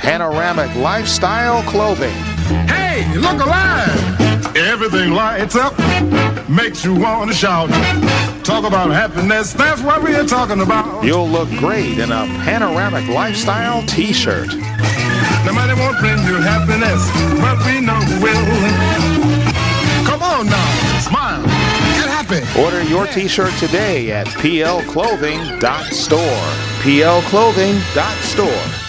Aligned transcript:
Panoramic 0.00 0.74
Lifestyle 0.76 1.62
Clothing. 1.64 2.14
Hey, 2.66 3.04
look 3.18 3.38
alive! 3.44 4.16
Everything 4.56 5.12
lights 5.12 5.54
up, 5.56 5.78
makes 6.48 6.82
you 6.82 6.94
want 6.94 7.30
to 7.30 7.36
shout. 7.36 7.68
Talk 8.42 8.64
about 8.64 8.90
happiness, 8.90 9.52
that's 9.52 9.82
what 9.82 10.02
we're 10.02 10.24
talking 10.26 10.62
about. 10.62 11.04
You'll 11.04 11.28
look 11.28 11.50
great 11.50 11.98
in 11.98 12.10
a 12.12 12.24
Panoramic 12.44 13.06
Lifestyle 13.08 13.82
t 13.86 14.14
shirt. 14.14 14.48
Nobody 15.44 15.74
won't 15.74 15.98
bring 15.98 16.16
you 16.24 16.40
happiness, 16.40 17.06
but 17.38 17.58
we 17.66 17.80
know 17.84 18.00
who 18.00 18.22
will. 18.24 18.46
Come 20.06 20.22
on 20.22 20.46
now, 20.46 20.98
smile, 21.00 21.42
get 21.42 22.08
happy. 22.08 22.40
Order 22.58 22.82
your 22.84 23.06
t 23.06 23.28
shirt 23.28 23.52
today 23.58 24.10
at 24.12 24.26
plclothing.store. 24.28 26.46
plclothing.store. 26.80 28.79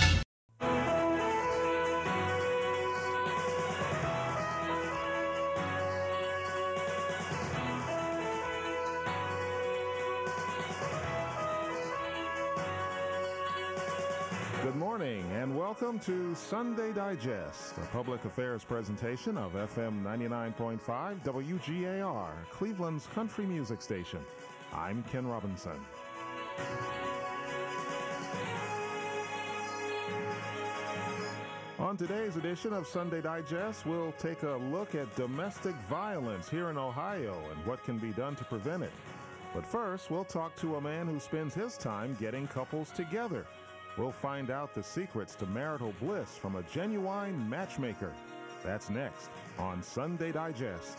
to 16.02 16.34
Sunday 16.34 16.92
Digest, 16.94 17.78
a 17.78 17.86
public 17.92 18.26
affairs 18.26 18.64
presentation 18.64 19.38
of 19.38 19.54
FM 19.54 20.02
99.5 20.02 21.24
WGAR, 21.24 22.32
Cleveland's 22.50 23.06
country 23.14 23.46
music 23.46 23.84
station. 23.84 24.20
I'm 24.74 25.04
Ken 25.04 25.28
Robinson. 25.28 25.80
On 31.78 31.96
today's 31.96 32.36
edition 32.36 32.74
of 32.74 32.88
Sunday 32.88 33.22
Digest, 33.22 33.86
we'll 33.86 34.14
take 34.14 34.42
a 34.42 34.58
look 34.72 34.96
at 34.96 35.16
domestic 35.16 35.76
violence 35.88 36.50
here 36.50 36.72
in 36.72 36.80
Ohio 36.80 37.38
and 37.52 37.64
what 37.68 37.84
can 37.84 38.00
be 38.00 38.10
done 38.14 38.36
to 38.38 38.44
prevent 38.46 38.82
it. 38.82 38.94
But 39.54 39.68
first, 39.68 40.10
we'll 40.10 40.24
talk 40.24 40.56
to 40.58 40.78
a 40.78 40.82
man 40.82 41.06
who 41.06 41.20
spends 41.20 41.54
his 41.54 41.78
time 41.78 42.18
getting 42.20 42.48
couples 42.48 42.90
together. 42.90 43.46
We'll 43.98 44.12
find 44.12 44.50
out 44.50 44.74
the 44.74 44.84
secrets 44.84 45.36
to 45.36 45.46
marital 45.46 45.94
bliss 46.00 46.38
from 46.38 46.56
a 46.56 46.64
genuine 46.64 47.50
matchmaker. 47.50 48.14
That's 48.64 48.90
next 48.90 49.30
on 49.60 49.84
Sunday 49.84 50.32
Digest. 50.32 50.98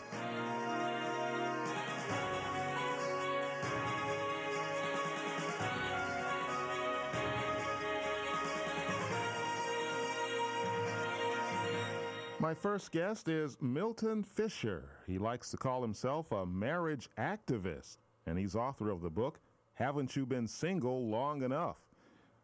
My 12.39 12.53
first 12.53 12.91
guest 12.91 13.29
is 13.29 13.57
Milton 13.61 14.21
Fisher. 14.21 14.83
He 15.07 15.17
likes 15.17 15.49
to 15.51 15.57
call 15.57 15.81
himself 15.81 16.31
a 16.33 16.45
marriage 16.45 17.09
activist, 17.17 17.97
and 18.27 18.37
he's 18.37 18.53
author 18.53 18.89
of 18.89 19.01
the 19.01 19.09
book, 19.09 19.39
Haven't 19.75 20.15
You 20.15 20.25
Been 20.25 20.47
Single 20.47 21.07
Long 21.07 21.41
Enough? 21.41 21.77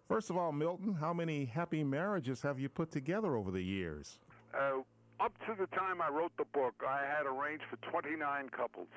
First 0.09 0.31
of 0.31 0.38
all, 0.38 0.52
Milton, 0.52 0.95
how 0.99 1.13
many 1.13 1.45
happy 1.45 1.83
marriages 1.83 2.41
have 2.41 2.59
you 2.59 2.67
put 2.67 2.91
together 2.91 3.35
over 3.35 3.52
the 3.52 3.61
years? 3.61 4.17
Uh, 4.55 4.79
up 5.19 5.33
to 5.45 5.53
the 5.53 5.67
time 5.67 6.02
I 6.02 6.09
wrote 6.09 6.31
the 6.35 6.45
book, 6.45 6.73
I 6.81 7.05
had 7.05 7.27
arranged 7.27 7.63
for 7.69 7.77
29 7.91 8.49
couples. 8.49 8.87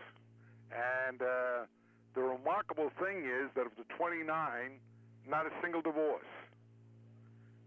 And 0.72 1.20
uh, 1.20 1.66
the 2.14 2.22
remarkable 2.22 2.90
thing 2.98 3.27
is 3.27 3.50
that 3.55 3.66
of 3.66 3.72
the 3.77 3.84
29, 3.98 4.24
not 5.28 5.44
a 5.44 5.50
single 5.60 5.83
divorce. 5.83 6.24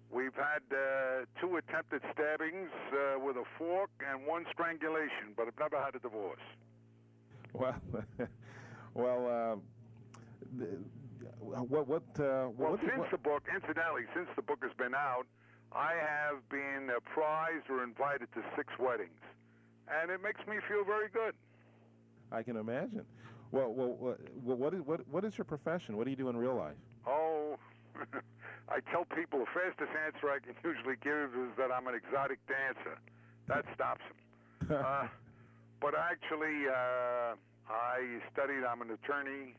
We've 0.09 0.33
had 0.33 0.63
uh, 0.75 1.25
two 1.39 1.57
attempted 1.57 2.01
stabbings 2.13 2.71
uh, 2.93 3.19
with 3.19 3.35
a 3.35 3.45
fork 3.59 3.91
and 4.09 4.25
one 4.25 4.45
strangulation, 4.51 5.37
but 5.37 5.45
I've 5.45 5.59
never 5.59 5.77
had 5.79 5.93
a 5.93 5.99
divorce. 5.99 6.41
Well, 7.53 7.75
well, 8.95 9.61
uh, 10.57 10.65
what, 11.39 11.87
what, 11.87 12.03
uh, 12.19 12.49
Well, 12.57 12.71
what, 12.71 12.79
since 12.81 12.97
what- 12.97 13.11
the 13.11 13.17
book, 13.17 13.43
incidentally, 13.53 14.03
since 14.13 14.27
the 14.35 14.41
book 14.41 14.59
has 14.63 14.73
been 14.77 14.93
out, 14.95 15.25
I 15.71 15.93
have 15.93 16.47
been 16.49 16.89
uh, 16.89 16.99
prized 17.13 17.69
or 17.69 17.83
invited 17.83 18.31
to 18.33 18.41
six 18.55 18.71
weddings, 18.79 19.19
and 19.87 20.09
it 20.11 20.21
makes 20.21 20.39
me 20.47 20.57
feel 20.67 20.83
very 20.85 21.09
good. 21.09 21.35
I 22.31 22.43
can 22.43 22.55
imagine. 22.57 23.05
Well, 23.51 23.71
well, 23.73 24.15
what 24.43 24.73
is 24.73 24.81
what, 24.81 25.07
what 25.07 25.23
is 25.23 25.37
your 25.37 25.45
profession? 25.45 25.95
What 25.97 26.05
do 26.05 26.09
you 26.11 26.15
do 26.17 26.29
in 26.29 26.35
real 26.37 26.55
life? 26.55 26.75
Oh, 27.05 27.57
I 28.69 28.79
tell 28.91 29.05
people 29.05 29.39
the 29.39 29.45
fastest 29.53 29.91
answer 30.05 30.29
I 30.31 30.39
can 30.39 30.55
usually 30.63 30.95
give 31.03 31.35
is 31.35 31.51
that 31.57 31.71
I'm 31.71 31.87
an 31.87 31.95
exotic 31.95 32.39
dancer. 32.47 32.97
That 33.47 33.63
stops 33.75 34.01
them. 34.67 34.77
uh, 34.83 35.07
but 35.79 35.93
actually, 35.95 36.67
uh, 36.67 37.35
I 37.69 38.19
studied. 38.33 38.63
I'm 38.63 38.81
an 38.81 38.91
attorney. 38.91 39.55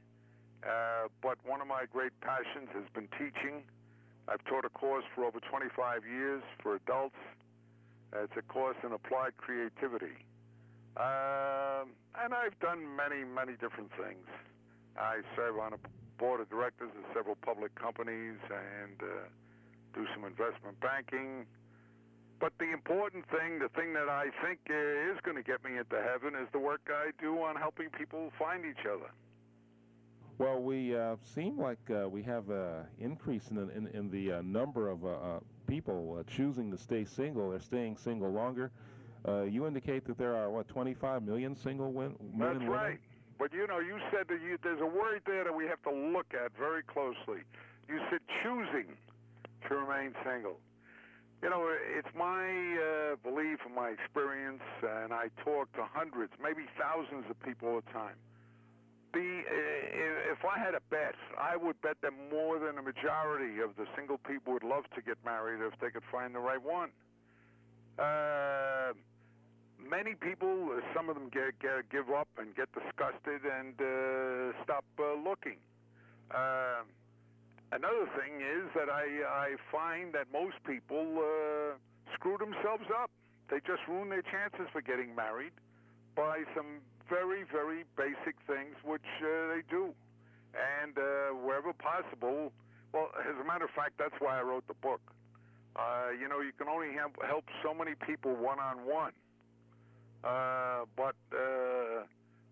Uh, 0.62 1.08
but 1.22 1.38
one 1.44 1.60
of 1.60 1.68
my 1.68 1.84
great 1.92 2.12
passions 2.20 2.68
has 2.74 2.84
been 2.94 3.08
teaching. 3.18 3.62
I've 4.28 4.42
taught 4.44 4.64
a 4.64 4.70
course 4.70 5.04
for 5.14 5.24
over 5.24 5.38
25 5.40 6.02
years 6.04 6.42
for 6.62 6.74
adults. 6.76 7.18
Uh, 8.12 8.24
it's 8.24 8.36
a 8.36 8.42
course 8.42 8.76
in 8.82 8.92
applied 8.92 9.36
creativity. 9.36 10.16
Um, 10.96 11.92
and 12.16 12.32
I've 12.32 12.58
done 12.60 12.96
many, 12.96 13.22
many 13.22 13.52
different 13.52 13.90
things. 14.00 14.26
I 14.96 15.20
serve 15.36 15.58
on 15.58 15.74
a 15.74 15.80
board 16.18 16.40
of 16.40 16.48
directors 16.48 16.90
of 16.96 17.04
several 17.14 17.36
public 17.36 17.74
companies 17.74 18.40
and 18.48 18.96
uh, 19.02 19.28
do 19.94 20.06
some 20.14 20.24
investment 20.24 20.80
banking. 20.80 21.44
But 22.40 22.52
the 22.58 22.72
important 22.72 23.24
thing, 23.28 23.58
the 23.58 23.68
thing 23.68 23.92
that 23.94 24.08
I 24.08 24.28
think 24.44 24.60
uh, 24.68 25.12
is 25.12 25.20
going 25.24 25.36
to 25.36 25.42
get 25.42 25.64
me 25.64 25.76
into 25.76 26.00
heaven, 26.00 26.34
is 26.34 26.48
the 26.52 26.58
work 26.58 26.80
I 26.88 27.10
do 27.20 27.42
on 27.42 27.56
helping 27.56 27.88
people 27.90 28.32
find 28.38 28.64
each 28.64 28.84
other. 28.84 29.12
Well, 30.38 30.60
we 30.60 30.94
uh, 30.94 31.16
seem 31.34 31.58
like 31.58 31.78
uh, 31.90 32.08
we 32.08 32.22
have 32.24 32.50
an 32.50 32.84
increase 33.00 33.48
in 33.48 33.56
the, 33.56 33.70
in, 33.74 33.86
in 33.94 34.10
the 34.10 34.32
uh, 34.32 34.42
number 34.42 34.90
of 34.90 35.04
uh, 35.04 35.08
uh, 35.08 35.40
people 35.66 36.18
uh, 36.20 36.30
choosing 36.30 36.70
to 36.72 36.76
stay 36.76 37.06
single. 37.06 37.50
They're 37.50 37.60
staying 37.60 37.96
single 37.96 38.30
longer. 38.30 38.70
Uh, 39.26 39.42
you 39.42 39.66
indicate 39.66 40.04
that 40.06 40.18
there 40.18 40.36
are 40.36 40.50
what 40.50 40.68
25 40.68 41.22
million 41.22 41.56
single 41.56 41.90
win- 41.90 42.16
men 42.34 42.48
That's 42.48 42.50
and 42.60 42.68
women. 42.68 42.74
right. 42.74 42.98
But 43.38 43.52
you 43.54 43.66
know, 43.66 43.78
you 43.78 43.98
said 44.10 44.28
that 44.28 44.40
you, 44.42 44.58
there's 44.62 44.80
a 44.80 44.86
word 44.86 45.22
there 45.26 45.44
that 45.44 45.54
we 45.54 45.64
have 45.66 45.82
to 45.82 45.90
look 45.90 46.26
at 46.32 46.52
very 46.56 46.82
closely. 46.82 47.40
You 47.88 47.98
said 48.10 48.20
choosing 48.42 48.92
to 49.68 49.74
remain 49.74 50.14
single. 50.24 50.58
You 51.42 51.50
know, 51.50 51.68
it's 51.96 52.08
my 52.16 52.44
uh, 52.44 53.16
belief 53.22 53.58
and 53.64 53.74
my 53.74 53.88
experience, 53.90 54.62
and 54.82 55.12
I 55.12 55.28
talk 55.44 55.72
to 55.74 55.84
hundreds, 55.92 56.32
maybe 56.42 56.62
thousands 56.78 57.24
of 57.30 57.38
people 57.40 57.68
all 57.68 57.80
the 57.84 57.92
time. 57.92 58.16
The, 59.16 59.22
uh, 59.48 60.32
if 60.36 60.44
I 60.44 60.58
had 60.58 60.74
a 60.74 60.84
bet, 60.90 61.14
I 61.40 61.56
would 61.56 61.80
bet 61.80 61.96
that 62.02 62.12
more 62.30 62.58
than 62.58 62.76
a 62.76 62.82
majority 62.82 63.64
of 63.64 63.74
the 63.76 63.86
single 63.96 64.18
people 64.18 64.52
would 64.52 64.62
love 64.62 64.84
to 64.94 65.00
get 65.00 65.16
married 65.24 65.64
if 65.64 65.72
they 65.80 65.88
could 65.88 66.04
find 66.12 66.34
the 66.34 66.38
right 66.38 66.60
one. 66.60 66.90
Uh, 67.98 68.92
many 69.80 70.12
people, 70.20 70.68
some 70.94 71.08
of 71.08 71.14
them 71.14 71.30
get, 71.32 71.58
get 71.64 71.88
give 71.88 72.12
up 72.12 72.28
and 72.36 72.54
get 72.54 72.68
disgusted 72.76 73.40
and 73.40 73.80
uh, 73.80 74.52
stop 74.62 74.84
uh, 75.00 75.16
looking. 75.16 75.56
Uh, 76.30 76.84
another 77.72 78.04
thing 78.20 78.44
is 78.44 78.68
that 78.76 78.92
I 78.92 79.24
I 79.24 79.56
find 79.72 80.12
that 80.12 80.26
most 80.30 80.60
people 80.68 81.24
uh, 81.24 81.80
screw 82.12 82.36
themselves 82.36 82.84
up. 82.92 83.10
They 83.48 83.64
just 83.64 83.80
ruin 83.88 84.10
their 84.10 84.28
chances 84.28 84.68
for 84.74 84.82
getting 84.82 85.14
married 85.14 85.56
by 86.14 86.44
some 86.54 86.84
very 87.08 87.44
very 87.44 87.84
basic 87.96 88.36
things 88.46 88.74
which 88.84 89.06
uh, 89.22 89.54
they 89.54 89.62
do, 89.70 89.94
and 90.54 90.96
uh, 90.96 91.34
wherever 91.44 91.72
possible. 91.72 92.52
Well, 92.92 93.10
as 93.20 93.36
a 93.40 93.44
matter 93.44 93.64
of 93.64 93.70
fact, 93.70 93.94
that's 93.98 94.14
why 94.20 94.38
I 94.38 94.42
wrote 94.42 94.66
the 94.68 94.74
book. 94.74 95.00
Uh, 95.74 96.08
you 96.18 96.28
know, 96.28 96.40
you 96.40 96.52
can 96.56 96.68
only 96.68 96.94
help, 96.94 97.12
help 97.26 97.44
so 97.62 97.74
many 97.74 97.94
people 98.06 98.34
one 98.34 98.58
on 98.58 98.86
one. 98.86 99.12
But 100.96 101.16
uh, 101.32 102.04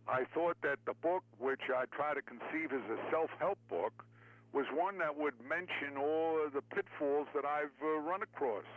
I 0.06 0.24
thought 0.34 0.56
that 0.62 0.78
the 0.86 0.92
book, 0.94 1.24
which 1.38 1.62
I 1.74 1.86
try 1.96 2.12
to 2.14 2.22
conceive 2.22 2.72
as 2.72 2.84
a 2.90 2.98
self-help 3.10 3.58
book, 3.70 4.04
was 4.52 4.66
one 4.74 4.98
that 4.98 5.16
would 5.16 5.34
mention 5.48 5.96
all 5.98 6.38
the 6.52 6.62
pitfalls 6.62 7.26
that 7.34 7.44
I've 7.44 7.74
uh, 7.82 7.98
run 8.00 8.22
across. 8.22 8.68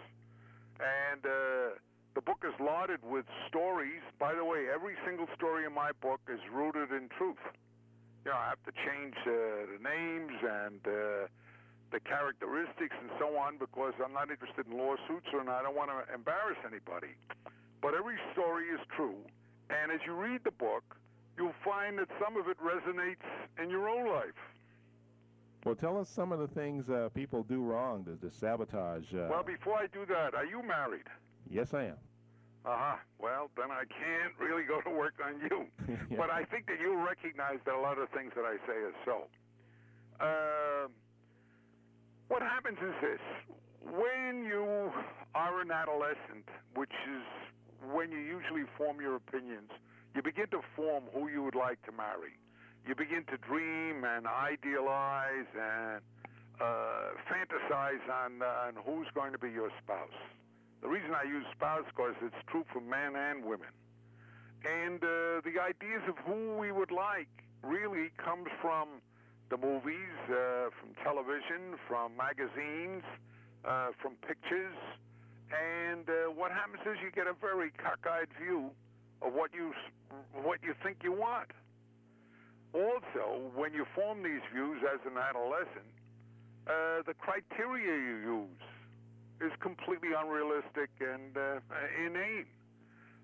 And 0.80 1.25
uh, 1.25 1.75
the 2.18 2.22
book 2.25 2.42
is 2.42 2.58
lauded 2.60 2.98
with 3.06 3.25
stories. 3.48 4.02
By 4.18 4.34
the 4.34 4.44
way, 4.44 4.66
every 4.74 4.96
single 5.06 5.28
story 5.38 5.66
in 5.69 5.74
my 5.74 5.92
book 6.02 6.19
is 6.28 6.40
rooted 6.52 6.90
in 6.90 7.10
truth. 7.16 7.38
You 8.25 8.31
know, 8.31 8.38
I 8.38 8.50
have 8.50 8.64
to 8.66 8.74
change 8.74 9.14
uh, 9.22 9.69
the 9.69 9.78
names 9.86 10.34
and 10.42 10.81
uh, 10.81 11.30
the 11.94 12.00
characteristics 12.02 12.96
and 13.00 13.12
so 13.19 13.38
on 13.38 13.60
because 13.60 13.94
I'm 14.04 14.14
not 14.14 14.31
interested 14.31 14.66
in 14.66 14.80
lawsuits 14.80 15.30
and 15.31 15.48
I 15.48 15.62
don't 15.62 15.75
want 15.78 15.92
to 15.94 16.12
embarrass 16.12 16.58
anybody. 16.66 17.14
But 17.84 17.94
every 17.94 18.18
story 18.34 18.66
is 18.74 18.81
true. 18.96 19.22
And 19.69 19.92
as 19.92 20.00
you 20.04 20.14
read 20.18 20.42
the 20.44 20.58
book, 20.58 20.98
you'll 21.38 21.54
find 21.64 22.00
that 22.00 22.10
some 22.18 22.36
of 22.36 22.48
it 22.50 22.58
resonates 22.58 23.30
in 23.62 23.69
your 23.69 23.88
own 23.88 24.10
life. 24.10 24.42
Well, 25.66 25.75
tell 25.75 26.00
us 26.00 26.10
some 26.10 26.31
of 26.31 26.40
the 26.40 26.48
things 26.48 26.90
uh, 26.90 27.10
people 27.14 27.44
do 27.44 27.62
wrong 27.62 28.06
to, 28.06 28.16
to 28.28 28.34
sabotage. 28.36 29.14
Uh, 29.14 29.28
Well, 29.30 29.44
before 29.44 29.75
I 29.75 29.86
do 29.94 30.04
that, 30.08 30.34
are 30.34 30.46
you 30.48 30.64
married? 30.64 31.06
yes, 31.48 31.75
I 31.75 31.84
am. 31.84 31.98
Uh-huh. 32.68 32.98
Well, 33.18 33.50
then 33.56 33.72
I 33.72 33.88
can't 33.88 34.36
really 34.38 34.68
go 34.68 34.81
to 34.81 34.92
work 34.92 35.16
on 35.24 35.40
you. 35.40 35.66
Yeah. 36.12 36.18
But 36.19 36.30
I 36.30 36.44
think 36.44 36.68
that 36.68 36.80
you'll 36.81 37.04
recognize 37.04 37.60
that 37.66 37.74
a 37.74 37.80
lot 37.80 37.98
of 37.98 38.10
things 38.10 38.31
that 38.36 38.44
I 38.44 38.56
say 38.68 38.75
is 38.75 38.96
so. 39.06 39.28
Uh, 40.19 40.88
what 42.28 42.42
happens 42.42 42.78
is 42.80 42.94
this. 43.02 43.24
When 43.84 44.44
you 44.44 44.92
are 45.36 45.62
an 45.62 45.72
adolescent, 45.72 46.48
which 46.75 46.92
is 46.92 47.24
when 47.92 48.12
you 48.12 48.19
usually 48.19 48.64
form 48.78 49.00
your 49.00 49.16
opinions, 49.16 49.72
you 50.16 50.22
begin 50.22 50.48
to 50.52 50.60
form 50.75 51.04
who 51.14 51.30
you 51.30 51.44
would 51.44 51.56
like 51.56 51.81
to 51.86 51.92
marry. 51.92 52.36
You 52.88 52.96
begin 52.96 53.24
to 53.31 53.38
dream 53.38 54.04
and 54.04 54.28
idealize 54.28 55.48
and 55.56 56.02
uh, 56.60 57.16
fantasize 57.31 58.04
on, 58.12 58.42
uh, 58.42 58.68
on 58.68 58.74
who's 58.86 59.08
going 59.16 59.31
to 59.31 59.40
be 59.40 59.52
your 59.52 59.69
spouse. 59.84 60.19
The 60.81 60.88
reason 60.88 61.12
I 61.13 61.24
use 61.24 61.45
spouse 61.56 61.85
because 61.89 62.13
it's 62.21 62.35
true 62.47 62.65
for 62.71 62.81
men 62.81 63.15
and 63.15 63.44
women. 63.44 63.74
And 64.65 65.01
uh, 65.03 65.41
the 65.41 65.57
ideas 65.62 66.03
of 66.07 66.18
who 66.25 66.57
we 66.57 66.71
would 66.71 66.91
like 66.91 67.29
really 67.63 68.12
comes 68.18 68.47
from 68.62 69.01
the 69.50 69.57
movies, 69.57 70.13
uh, 70.29 70.69
from 70.77 70.94
television, 71.03 71.77
from 71.88 72.15
magazines, 72.18 73.03
uh, 73.65 73.89
from 74.01 74.15
pictures. 74.27 74.75
And 75.50 76.07
uh, 76.09 76.31
what 76.35 76.51
happens 76.51 76.81
is 76.85 76.97
you 77.01 77.12
get 77.12 77.27
a 77.27 77.33
very 77.39 77.71
cockeyed 77.71 78.30
view 78.39 78.69
of 79.21 79.33
what 79.33 79.53
you 79.53 79.73
what 80.33 80.59
you 80.63 80.73
think 80.83 80.97
you 81.03 81.12
want. 81.12 81.50
Also, 82.73 83.50
when 83.56 83.73
you 83.73 83.85
form 83.95 84.21
these 84.21 84.44
views 84.53 84.83
as 84.83 85.00
an 85.09 85.18
adolescent, 85.18 85.89
uh, 86.68 87.01
the 87.07 87.15
criteria 87.15 87.95
you 87.95 88.45
use 88.45 88.63
is 89.42 89.51
completely 89.62 90.10
unrealistic 90.18 90.89
and 91.00 91.36
uh, 91.38 91.60
inane. 92.00 92.45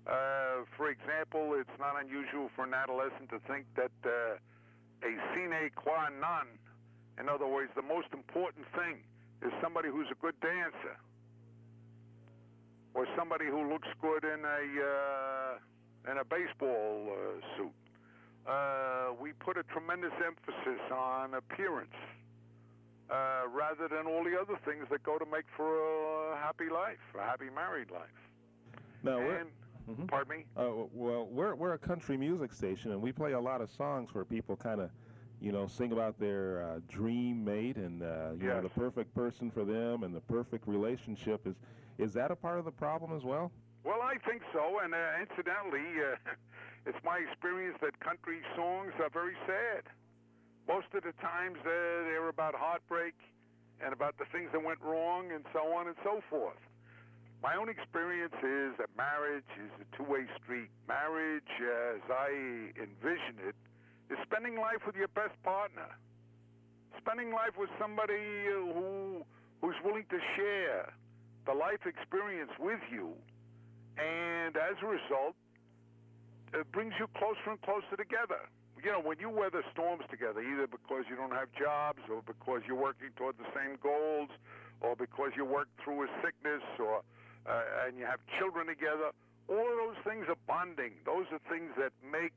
Uh, 0.06 0.68
for 0.76 0.90
example, 0.90 1.56
it's 1.58 1.78
not 1.80 1.96
unusual 1.98 2.50
for 2.54 2.64
an 2.64 2.74
adolescent 2.74 3.30
to 3.30 3.40
think 3.48 3.64
that 3.74 3.94
uh, 4.04 4.36
a 5.02 5.10
sine 5.32 5.70
qua 5.74 6.08
non, 6.20 6.46
in 7.18 7.28
other 7.28 7.46
words, 7.46 7.70
the 7.74 7.82
most 7.82 8.08
important 8.12 8.66
thing, 8.76 9.00
is 9.42 9.52
somebody 9.62 9.88
who's 9.88 10.08
a 10.12 10.18
good 10.20 10.38
dancer 10.40 10.96
or 12.94 13.06
somebody 13.16 13.46
who 13.46 13.68
looks 13.68 13.88
good 14.00 14.24
in 14.24 14.44
a 14.44 14.62
uh, 14.80 16.12
in 16.12 16.18
a 16.18 16.24
baseball 16.24 17.08
uh, 17.10 17.56
suit. 17.56 17.72
Uh, 18.46 19.16
we 19.20 19.32
put 19.32 19.56
a 19.56 19.62
tremendous 19.64 20.12
emphasis 20.20 20.80
on 20.92 21.34
appearance 21.34 21.96
uh, 23.10 23.42
rather 23.50 23.88
than 23.88 24.06
all 24.06 24.24
the 24.24 24.38
other 24.40 24.58
things 24.64 24.86
that 24.90 25.02
go 25.02 25.18
to 25.18 25.26
make 25.26 25.44
for 25.56 26.32
a 26.32 26.36
happy 26.36 26.68
life, 26.72 26.98
a 27.18 27.22
happy 27.22 27.50
married 27.54 27.90
life. 27.90 28.08
Now, 29.02 29.18
we're, 29.18 29.36
and, 29.36 29.50
Mhm. 29.88 30.08
pardon 30.08 30.38
me? 30.38 30.46
uh, 30.56 30.86
well, 30.92 31.26
we're 31.26 31.54
we're 31.54 31.74
a 31.74 31.78
country 31.78 32.16
music 32.16 32.52
station, 32.52 32.92
and 32.92 33.02
we 33.02 33.12
play 33.12 33.32
a 33.32 33.40
lot 33.40 33.60
of 33.60 33.68
songs 33.70 34.14
where 34.14 34.24
people 34.24 34.56
kind 34.56 34.80
of, 34.80 34.90
you 35.40 35.52
know, 35.52 35.66
sing 35.66 35.92
about 35.92 36.18
their 36.18 36.62
uh, 36.62 36.80
dream 36.88 37.44
mate 37.44 37.76
and 37.76 38.02
uh, 38.02 38.30
you 38.38 38.46
know 38.46 38.62
the 38.62 38.70
perfect 38.70 39.14
person 39.14 39.50
for 39.50 39.64
them 39.64 40.02
and 40.04 40.14
the 40.14 40.20
perfect 40.22 40.66
relationship. 40.66 41.46
Is 41.46 41.56
is 41.98 42.12
that 42.14 42.30
a 42.30 42.36
part 42.36 42.58
of 42.58 42.64
the 42.64 42.72
problem 42.72 43.12
as 43.14 43.24
well? 43.24 43.52
Well, 43.84 44.00
I 44.00 44.16
think 44.26 44.42
so, 44.52 44.78
and 44.82 44.94
uh, 44.94 44.98
incidentally, 45.20 45.84
uh, 46.02 46.16
it's 46.86 46.98
my 47.04 47.18
experience 47.18 47.76
that 47.82 47.98
country 48.00 48.40
songs 48.56 48.92
are 48.98 49.10
very 49.10 49.36
sad. 49.46 49.84
Most 50.66 50.86
of 50.94 51.02
the 51.02 51.12
times, 51.20 51.58
uh, 51.60 51.68
they're 52.08 52.28
about 52.28 52.54
heartbreak 52.54 53.14
and 53.84 53.92
about 53.92 54.16
the 54.18 54.24
things 54.32 54.50
that 54.52 54.62
went 54.62 54.80
wrong, 54.80 55.32
and 55.32 55.44
so 55.52 55.74
on 55.74 55.88
and 55.88 55.96
so 56.02 56.20
forth. 56.30 56.58
My 57.42 57.56
own 57.56 57.68
experience 57.68 58.34
is 58.40 58.72
that 58.78 58.88
marriage 58.96 59.50
is 59.60 59.70
a 59.76 59.96
two-way 59.96 60.24
street. 60.42 60.70
Marriage, 60.88 61.52
as 61.60 62.00
I 62.08 62.72
envision 62.80 63.36
it, 63.44 63.54
is 64.08 64.18
spending 64.24 64.56
life 64.56 64.80
with 64.86 64.96
your 64.96 65.08
best 65.08 65.36
partner, 65.42 65.88
spending 66.96 67.32
life 67.32 67.52
with 67.58 67.68
somebody 67.78 68.48
uh, 68.48 68.72
who 68.72 69.24
who's 69.60 69.76
willing 69.84 70.04
to 70.10 70.18
share 70.36 70.92
the 71.46 71.52
life 71.52 71.84
experience 71.86 72.52
with 72.58 72.80
you 72.92 73.12
and 73.98 74.56
as 74.56 74.74
a 74.82 74.86
result, 74.86 75.34
it 76.52 76.70
brings 76.72 76.94
you 76.98 77.06
closer 77.16 77.50
and 77.50 77.60
closer 77.62 77.96
together. 77.96 78.50
You 78.84 78.92
know, 78.92 79.00
when 79.00 79.18
you 79.18 79.30
weather 79.30 79.62
storms 79.72 80.04
together, 80.10 80.40
either 80.42 80.66
because 80.66 81.04
you 81.08 81.16
don't 81.16 81.32
have 81.32 81.48
jobs 81.58 82.00
or 82.12 82.20
because 82.20 82.60
you're 82.68 82.76
working 82.76 83.08
toward 83.16 83.38
the 83.38 83.48
same 83.56 83.78
goals 83.82 84.28
or 84.82 84.94
because 84.94 85.30
you 85.36 85.44
work 85.46 85.68
through 85.82 86.04
a 86.04 86.08
sickness 86.22 86.62
or 86.78 87.00
uh, 87.46 87.86
and 87.86 87.98
you 87.98 88.04
have 88.04 88.20
children 88.38 88.66
together, 88.66 89.10
all 89.48 89.56
of 89.56 89.76
those 89.88 89.96
things 90.04 90.26
are 90.28 90.36
bonding. 90.46 90.92
Those 91.04 91.24
are 91.32 91.40
things 91.50 91.70
that 91.78 91.92
make 92.10 92.32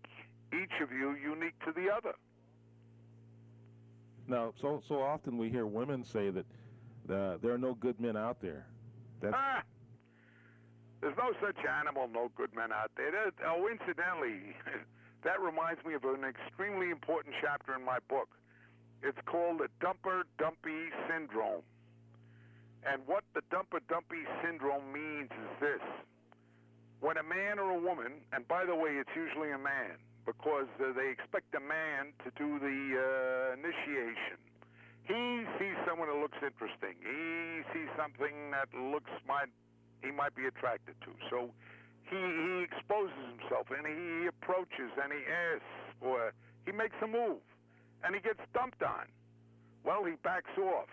each 0.53 0.81
of 0.81 0.91
you 0.91 1.15
unique 1.15 1.59
to 1.65 1.73
the 1.73 1.91
other. 1.91 2.13
Now, 4.27 4.53
so 4.61 4.81
so 4.87 5.01
often 5.01 5.37
we 5.37 5.49
hear 5.49 5.65
women 5.65 6.03
say 6.03 6.29
that 6.29 6.45
uh, 7.09 7.37
there 7.41 7.51
are 7.51 7.57
no 7.57 7.73
good 7.73 7.99
men 7.99 8.15
out 8.15 8.41
there. 8.41 8.65
That's 9.21 9.35
Ah, 9.35 9.63
there's 11.01 11.15
no 11.17 11.33
such 11.41 11.57
animal, 11.65 12.07
no 12.07 12.31
good 12.35 12.53
men 12.55 12.71
out 12.71 12.91
there. 12.95 13.11
Oh, 13.45 13.67
incidentally, 13.67 14.55
that 15.27 15.43
reminds 15.43 15.83
me 15.83 15.91
of 15.91 16.07
an 16.07 16.23
extremely 16.23 16.87
important 16.87 17.35
chapter 17.43 17.75
in 17.75 17.83
my 17.83 17.99
book. 18.07 18.31
It's 19.03 19.19
called 19.27 19.59
the 19.59 19.67
Dumper 19.83 20.23
Dumpy 20.39 20.87
Syndrome. 21.11 21.67
And 22.87 23.03
what 23.05 23.27
the 23.35 23.43
Dumper 23.51 23.83
Dumpy 23.91 24.23
Syndrome 24.39 24.87
means 24.87 25.27
is 25.27 25.51
this. 25.59 25.83
When 27.03 27.19
a 27.19 27.27
man 27.27 27.59
or 27.59 27.75
a 27.75 27.79
woman, 27.79 28.23
and 28.31 28.47
by 28.47 28.63
the 28.63 28.73
way, 28.73 28.95
it's 28.95 29.11
usually 29.13 29.51
a 29.51 29.59
man, 29.59 29.99
because 30.25 30.71
uh, 30.79 30.95
they 30.95 31.11
expect 31.11 31.51
a 31.53 31.59
man 31.59 32.15
to 32.23 32.31
do 32.39 32.55
the 32.63 32.79
uh, 32.95 33.59
initiation. 33.59 34.39
He 35.03 35.43
sees 35.59 35.75
someone 35.83 36.07
that 36.07 36.19
looks 36.23 36.39
interesting. 36.39 36.95
He 37.03 37.67
sees 37.75 37.91
something 37.99 38.55
that 38.55 38.71
looks 38.71 39.11
might 39.27 39.51
he 39.99 40.11
might 40.11 40.35
be 40.35 40.45
attracted 40.47 40.95
to. 41.03 41.11
So 41.29 41.51
he 42.09 42.17
he 42.17 42.63
exposes 42.63 43.15
himself 43.35 43.67
and 43.71 43.85
he 43.85 44.27
approaches 44.27 44.91
and 45.01 45.11
he 45.11 45.21
asks 45.27 45.73
or 46.01 46.33
he 46.65 46.71
makes 46.71 46.95
a 47.03 47.07
move 47.07 47.43
and 48.03 48.15
he 48.15 48.21
gets 48.21 48.39
dumped 48.53 48.81
on. 48.83 49.07
Well, 49.83 50.03
he 50.03 50.15
backs 50.23 50.51
off. 50.57 50.91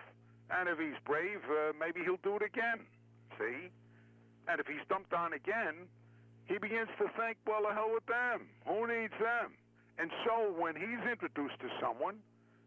And 0.50 0.68
if 0.68 0.78
he's 0.78 0.98
brave, 1.04 1.40
uh, 1.48 1.72
maybe 1.78 2.00
he'll 2.04 2.22
do 2.22 2.36
it 2.36 2.42
again. 2.42 2.84
See? 3.38 3.70
And 4.46 4.60
if 4.60 4.66
he's 4.66 4.84
dumped 4.88 5.12
on 5.12 5.32
again, 5.32 5.88
he 6.46 6.58
begins 6.58 6.92
to 6.98 7.08
think, 7.16 7.38
well, 7.46 7.64
the 7.66 7.72
hell 7.72 7.90
with 7.92 8.04
them. 8.06 8.46
Who 8.68 8.86
needs 8.86 9.14
them? 9.18 9.56
And 9.98 10.10
so 10.26 10.52
when 10.52 10.76
he's 10.76 11.00
introduced 11.08 11.58
to 11.60 11.68
someone, 11.80 12.20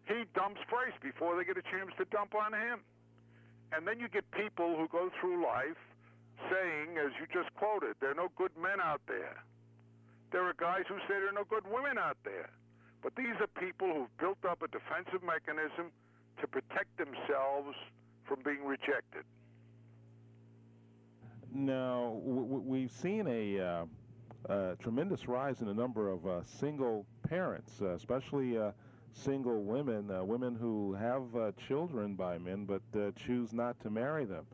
he 0.08 0.24
dumps 0.34 0.62
first 0.72 0.98
before 1.04 1.38
they 1.38 1.44
get 1.44 1.58
a 1.58 1.66
chance 1.70 1.92
to 1.98 2.06
dump 2.06 2.34
on 2.34 2.54
him. 2.54 2.82
And 3.72 3.86
then 3.86 4.00
you 4.00 4.08
get 4.08 4.24
people 4.32 4.76
who 4.76 4.88
go 4.88 5.12
through 5.20 5.44
life 5.44 5.78
saying, 6.50 6.98
as 6.98 7.12
you 7.20 7.26
just 7.34 7.54
quoted, 7.56 7.96
there 8.00 8.12
are 8.12 8.16
no 8.16 8.30
good 8.38 8.52
men 8.62 8.80
out 8.82 9.02
there. 9.08 9.44
There 10.32 10.44
are 10.44 10.54
guys 10.54 10.84
who 10.88 10.98
say 11.08 11.16
there 11.20 11.30
are 11.30 11.34
no 11.34 11.46
good 11.50 11.66
women 11.66 11.98
out 11.98 12.18
there. 12.24 12.50
But 13.02 13.16
these 13.16 13.36
are 13.40 13.48
people 13.48 13.88
who've 13.94 14.18
built 14.18 14.44
up 14.50 14.62
a 14.62 14.68
defensive 14.68 15.24
mechanism 15.24 15.92
to 16.42 16.48
protect 16.48 16.98
themselves 16.98 17.76
from 18.26 18.40
being 18.44 18.66
rejected. 18.66 19.24
Now, 21.54 22.20
we've 22.24 22.92
seen 22.92 23.28
a, 23.28 23.86
uh, 24.50 24.76
tremendous 24.80 25.28
rise 25.28 25.62
in 25.62 25.68
the 25.68 25.74
number 25.74 26.10
of 26.10 26.26
uh, 26.26 26.44
single 26.44 27.06
parents, 27.28 27.82
uh, 27.82 27.90
especially 27.96 28.58
uh, 28.58 28.72
single 29.14 29.64
women, 29.64 30.12
uh, 30.12 30.24
women 30.24 30.56
who 30.56 30.94
have 30.94 31.24
children 31.68 32.16
by 32.16 32.38
men 32.38 32.66
but 32.66 32.82
choose 33.16 33.54
not 33.54 33.80
to 33.82 33.90
marry 33.90 34.26
them. 34.26 34.46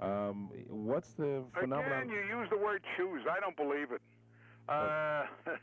Um, 0.00 0.50
what's 0.68 1.12
the 1.12 1.44
phenomenon? 1.58 2.02
Again, 2.02 2.10
you 2.10 2.38
use 2.38 2.48
the 2.50 2.58
word 2.58 2.82
choose. 2.96 3.22
I 3.30 3.40
don't 3.40 3.56
believe 3.56 3.92
it. 3.92 4.02
Uh, 4.68 5.24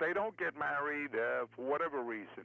they 0.00 0.12
don't 0.12 0.36
get 0.36 0.58
married 0.58 1.14
uh, 1.14 1.46
for 1.56 1.64
whatever 1.64 2.02
reason. 2.02 2.44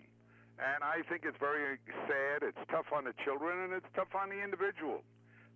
And 0.56 0.84
I 0.84 1.04
think 1.10 1.28
it's 1.28 1.38
very 1.40 1.78
sad. 2.08 2.44
It's 2.44 2.64
tough 2.72 2.88
on 2.96 3.04
the 3.04 3.14
children, 3.26 3.68
and 3.68 3.74
it's 3.74 3.90
tough 3.96 4.16
on 4.16 4.30
the 4.30 4.40
individual. 4.40 5.04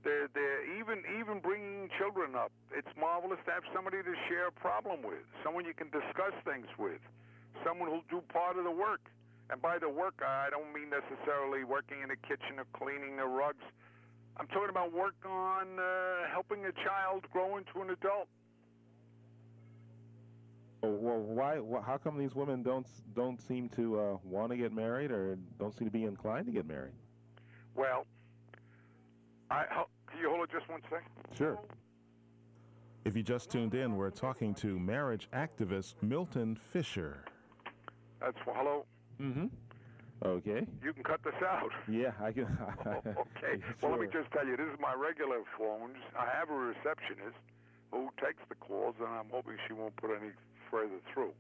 They're, 0.04 0.28
they're 0.32 0.64
even 0.80 1.04
even 1.20 1.40
bringing 1.40 1.90
children 2.00 2.36
up. 2.36 2.52
It's 2.72 2.88
marvelous 3.00 3.40
to 3.48 3.52
have 3.52 3.64
somebody 3.76 4.00
to 4.04 4.14
share 4.28 4.48
a 4.48 4.52
problem 4.52 5.04
with, 5.04 5.24
someone 5.44 5.66
you 5.66 5.76
can 5.76 5.92
discuss 5.92 6.32
things 6.48 6.68
with, 6.80 7.04
someone 7.64 7.92
who'll 7.92 8.08
do 8.08 8.24
part 8.32 8.58
of 8.58 8.64
the 8.64 8.72
work. 8.72 9.04
And 9.52 9.60
by 9.62 9.80
the 9.80 9.90
work, 9.90 10.22
I 10.24 10.48
don't 10.52 10.72
mean 10.72 10.94
necessarily 10.94 11.64
working 11.64 12.00
in 12.04 12.10
the 12.10 12.20
kitchen 12.22 12.60
or 12.60 12.68
cleaning 12.72 13.18
the 13.18 13.26
rugs. 13.26 13.66
I'm 14.40 14.48
talking 14.48 14.70
about 14.70 14.94
work 14.94 15.16
on 15.26 15.80
uh, 15.80 15.84
helping 16.32 16.66
a 16.66 16.72
child 16.72 17.26
grow 17.32 17.58
into 17.58 17.82
an 17.82 17.90
adult. 17.90 18.28
Well, 20.82 21.20
why? 21.20 21.58
wh- 21.58 21.86
How 21.86 21.98
come 21.98 22.18
these 22.18 22.36
women 22.36 22.64
don't 22.64 22.88
don't 23.16 23.42
seem 23.42 23.68
to 23.70 24.00
uh, 24.00 24.18
want 24.24 24.52
to 24.52 24.58
get 24.58 24.72
married 24.74 25.12
or 25.12 25.38
don't 25.60 25.78
seem 25.78 25.88
to 25.88 25.92
be 25.92 26.06
inclined 26.06 26.46
to 26.46 26.54
get 26.54 26.66
married? 26.66 26.94
Well, 27.76 28.06
I 29.52 29.66
can 30.10 30.20
you 30.22 30.30
hold 30.30 30.48
it 30.48 30.52
just 30.58 30.70
one 30.70 30.82
second? 30.84 31.10
Sure. 31.38 31.60
If 33.04 33.16
you 33.18 33.24
just 33.24 33.50
tuned 33.50 33.74
in, 33.76 33.96
we're 33.98 34.10
talking 34.10 34.54
to 34.56 34.80
marriage 34.80 35.28
activist 35.34 35.96
Milton 36.02 36.56
Fisher. 36.56 37.24
That's 38.22 38.38
hello. 38.46 38.86
Mm-hmm. 39.22 39.48
Okay. 40.26 40.68
You 40.84 40.94
can 40.94 41.04
cut 41.04 41.24
this 41.24 41.36
out. 41.42 41.72
Yeah, 41.88 42.12
I 42.22 42.32
can. 42.32 42.46
okay. 42.88 43.16
Well, 43.82 43.92
let 43.92 44.02
me 44.02 44.08
just 44.12 44.30
tell 44.32 44.46
you, 44.46 44.58
this 44.58 44.68
is 44.68 44.80
my 44.80 44.94
regular 44.94 45.42
phones. 45.58 45.96
I 46.18 46.28
have 46.38 46.50
a 46.50 46.54
receptionist 46.54 47.40
who 47.92 48.10
takes 48.24 48.44
the 48.50 48.56
calls, 48.56 48.96
and 49.00 49.08
I'm 49.08 49.30
hoping 49.32 49.56
she 49.68 49.74
won't 49.74 49.96
put 49.96 50.12
any 50.12 50.32
further 50.70 51.00
through. 51.14 51.32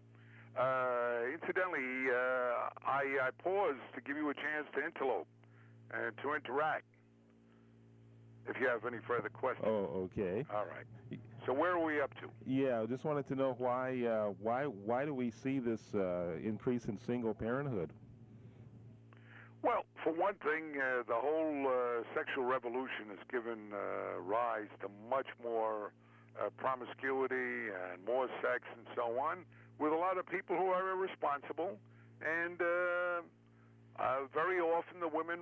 Uh, 0.58 1.28
incidentally, 1.34 2.10
uh, 2.10 2.72
I, 2.88 3.28
I 3.28 3.30
paused 3.44 3.84
to 3.96 4.02
give 4.02 4.18
you 4.18 4.30
a 4.30 4.34
chance 4.34 4.68
to 4.76 4.80
interlope 4.82 5.28
and 5.92 6.18
to 6.24 6.34
interact. 6.34 6.86
If 8.48 8.60
you 8.60 8.68
have 8.68 8.86
any 8.86 8.98
further 9.06 9.30
questions. 9.30 9.68
Oh, 9.68 10.10
okay. 10.18 10.44
All 10.52 10.66
right. 10.66 11.20
So 11.46 11.54
where 11.54 11.72
are 11.74 11.84
we 11.86 12.02
up 12.02 12.12
to? 12.16 12.30
Yeah, 12.48 12.82
I 12.82 12.86
just 12.88 13.04
wanted 13.04 13.28
to 13.28 13.36
know 13.36 13.54
why, 13.60 14.06
uh, 14.06 14.34
why, 14.42 14.64
why 14.64 15.06
do 15.06 15.14
we 15.14 15.30
see 15.44 15.60
this 15.60 15.82
uh, 15.94 16.36
increase 16.44 16.86
in 16.86 16.98
single 16.98 17.34
parenthood? 17.34 17.92
For 20.04 20.14
one 20.14 20.36
thing, 20.36 20.80
uh, 20.80 21.04
the 21.04 21.20
whole 21.20 21.68
uh, 21.68 22.04
sexual 22.16 22.46
revolution 22.46 23.12
has 23.12 23.20
given 23.30 23.76
uh, 23.76 24.22
rise 24.22 24.72
to 24.80 24.88
much 25.10 25.28
more 25.44 25.92
uh, 26.40 26.48
promiscuity 26.56 27.68
and 27.68 28.00
more 28.08 28.30
sex 28.40 28.64
and 28.78 28.88
so 28.96 29.20
on, 29.20 29.44
with 29.78 29.92
a 29.92 29.96
lot 29.98 30.18
of 30.18 30.26
people 30.28 30.56
who 30.56 30.68
are 30.68 30.92
irresponsible. 30.92 31.76
And 32.24 32.62
uh, 32.62 33.22
uh, 34.00 34.32
very 34.34 34.62
often 34.62 35.02
the 35.02 35.12
women 35.12 35.40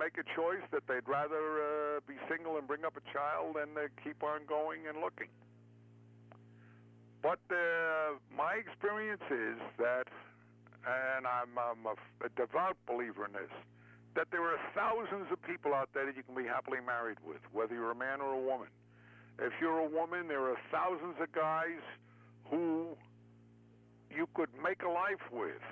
make 0.00 0.16
a 0.16 0.24
choice 0.34 0.64
that 0.72 0.88
they'd 0.88 1.06
rather 1.06 2.00
be 2.08 2.14
single 2.30 2.56
and 2.56 2.66
bring 2.66 2.86
up 2.86 2.96
a 2.96 3.04
child 3.12 3.56
than 3.60 3.76
keep 4.02 4.22
on 4.22 4.46
going 4.48 4.88
and 4.88 5.04
looking. 5.04 5.28
But 7.20 7.40
my 8.34 8.54
experience 8.56 9.22
is 9.30 9.60
that, 9.76 10.08
and 10.88 11.26
I'm, 11.26 11.52
I'm 11.60 11.84
a, 11.84 11.94
a 12.24 12.30
devout 12.34 12.76
believer 12.88 13.26
in 13.26 13.32
this, 13.32 13.52
that 14.14 14.28
there 14.30 14.42
are 14.42 14.58
thousands 14.74 15.30
of 15.32 15.40
people 15.42 15.74
out 15.74 15.88
there 15.94 16.06
that 16.06 16.16
you 16.16 16.22
can 16.22 16.34
be 16.34 16.44
happily 16.44 16.78
married 16.84 17.18
with, 17.26 17.40
whether 17.52 17.74
you're 17.74 17.92
a 17.92 17.96
man 17.96 18.20
or 18.20 18.34
a 18.34 18.40
woman. 18.40 18.68
If 19.38 19.52
you're 19.60 19.78
a 19.78 19.88
woman, 19.88 20.28
there 20.28 20.44
are 20.50 20.56
thousands 20.70 21.16
of 21.20 21.32
guys 21.32 21.80
who 22.50 22.96
you 24.14 24.28
could 24.34 24.50
make 24.62 24.82
a 24.82 24.88
life 24.88 25.24
with, 25.32 25.62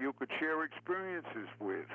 you 0.00 0.12
could 0.18 0.30
share 0.40 0.64
experiences 0.64 1.48
with, 1.60 1.86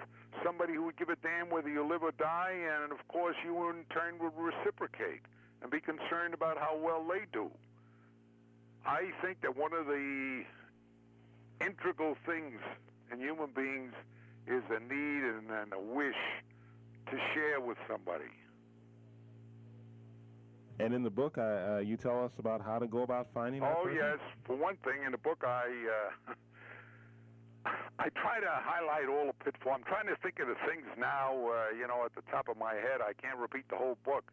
somebody 0.43 0.73
who 0.73 0.83
would 0.83 0.97
give 0.97 1.09
a 1.09 1.17
damn 1.17 1.49
whether 1.49 1.69
you 1.69 1.85
live 1.85 2.03
or 2.03 2.11
die, 2.11 2.55
and 2.81 2.91
of 2.91 3.05
course 3.09 3.35
you 3.43 3.69
in 3.69 3.83
turn 3.91 4.15
would 4.19 4.33
reciprocate 4.37 5.21
and 5.61 5.69
be 5.69 5.79
concerned 5.79 6.33
about 6.33 6.57
how 6.57 6.77
well 6.77 7.03
they 7.07 7.25
do. 7.31 7.51
I 8.85 9.11
think 9.21 9.41
that 9.41 9.55
one 9.55 9.73
of 9.73 9.85
the 9.85 10.43
integral 11.61 12.15
things 12.25 12.59
in 13.11 13.19
human 13.19 13.49
beings 13.55 13.93
is 14.47 14.63
a 14.69 14.79
need 14.79 15.23
and, 15.23 15.49
and 15.49 15.73
a 15.73 15.79
wish 15.79 16.15
to 17.07 17.17
share 17.33 17.59
with 17.59 17.77
somebody. 17.89 18.29
And 20.79 20.93
in 20.93 21.03
the 21.03 21.09
book, 21.09 21.37
uh, 21.37 21.41
uh, 21.41 21.77
you 21.79 21.97
tell 21.97 22.23
us 22.23 22.31
about 22.39 22.61
how 22.61 22.79
to 22.79 22.87
go 22.87 23.03
about 23.03 23.27
finding 23.33 23.61
that 23.61 23.75
Oh 23.77 23.83
person? 23.83 23.97
yes, 23.97 24.19
for 24.45 24.55
one 24.55 24.75
thing, 24.77 25.03
in 25.05 25.11
the 25.11 25.17
book 25.19 25.43
I 25.45 25.69
uh, 26.27 26.33
I 27.99 28.09
try 28.09 28.39
to 28.41 28.49
highlight 28.49 29.07
all 29.07 29.27
the 29.27 29.33
pitfalls. 29.45 29.75
I'm 29.77 29.83
trying 29.83 30.07
to 30.07 30.15
think 30.21 30.39
of 30.39 30.47
the 30.47 30.55
things 30.67 30.85
now, 30.97 31.31
uh, 31.47 31.69
you 31.77 31.87
know, 31.87 32.03
at 32.03 32.13
the 32.15 32.23
top 32.31 32.49
of 32.49 32.57
my 32.57 32.73
head. 32.73 32.99
I 33.01 33.13
can't 33.13 33.37
repeat 33.37 33.69
the 33.69 33.77
whole 33.77 33.97
book, 34.03 34.31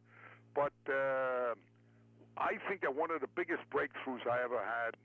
but 0.54 0.72
uh, 0.88 1.54
I 2.38 2.56
think 2.68 2.80
that 2.82 2.94
one 2.96 3.10
of 3.10 3.20
the 3.20 3.28
biggest 3.36 3.62
breakthroughs 3.70 4.26
I 4.26 4.42
ever 4.42 4.58
had 4.58 4.96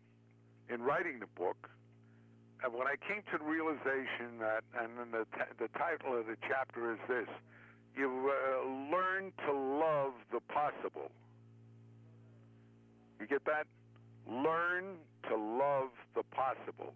in 0.73 0.81
writing 0.81 1.19
the 1.19 1.27
book, 1.27 1.69
and 2.63 2.73
when 2.73 2.87
I 2.87 2.95
came 3.07 3.21
to 3.31 3.37
the 3.37 3.43
realization 3.43 4.39
that, 4.39 4.63
and 4.79 4.97
then 4.97 5.11
the 5.11 5.25
t- 5.37 5.53
the 5.59 5.67
title 5.77 6.17
of 6.17 6.27
the 6.27 6.37
chapter 6.47 6.93
is 6.93 6.99
this: 7.07 7.27
you 7.95 8.07
uh, 8.07 8.67
learn 8.91 9.31
to 9.45 9.53
love 9.53 10.13
the 10.31 10.39
possible. 10.51 11.11
You 13.19 13.27
get 13.27 13.45
that? 13.45 13.67
Learn 14.27 14.95
to 15.29 15.35
love 15.35 15.89
the 16.15 16.23
possible. 16.31 16.93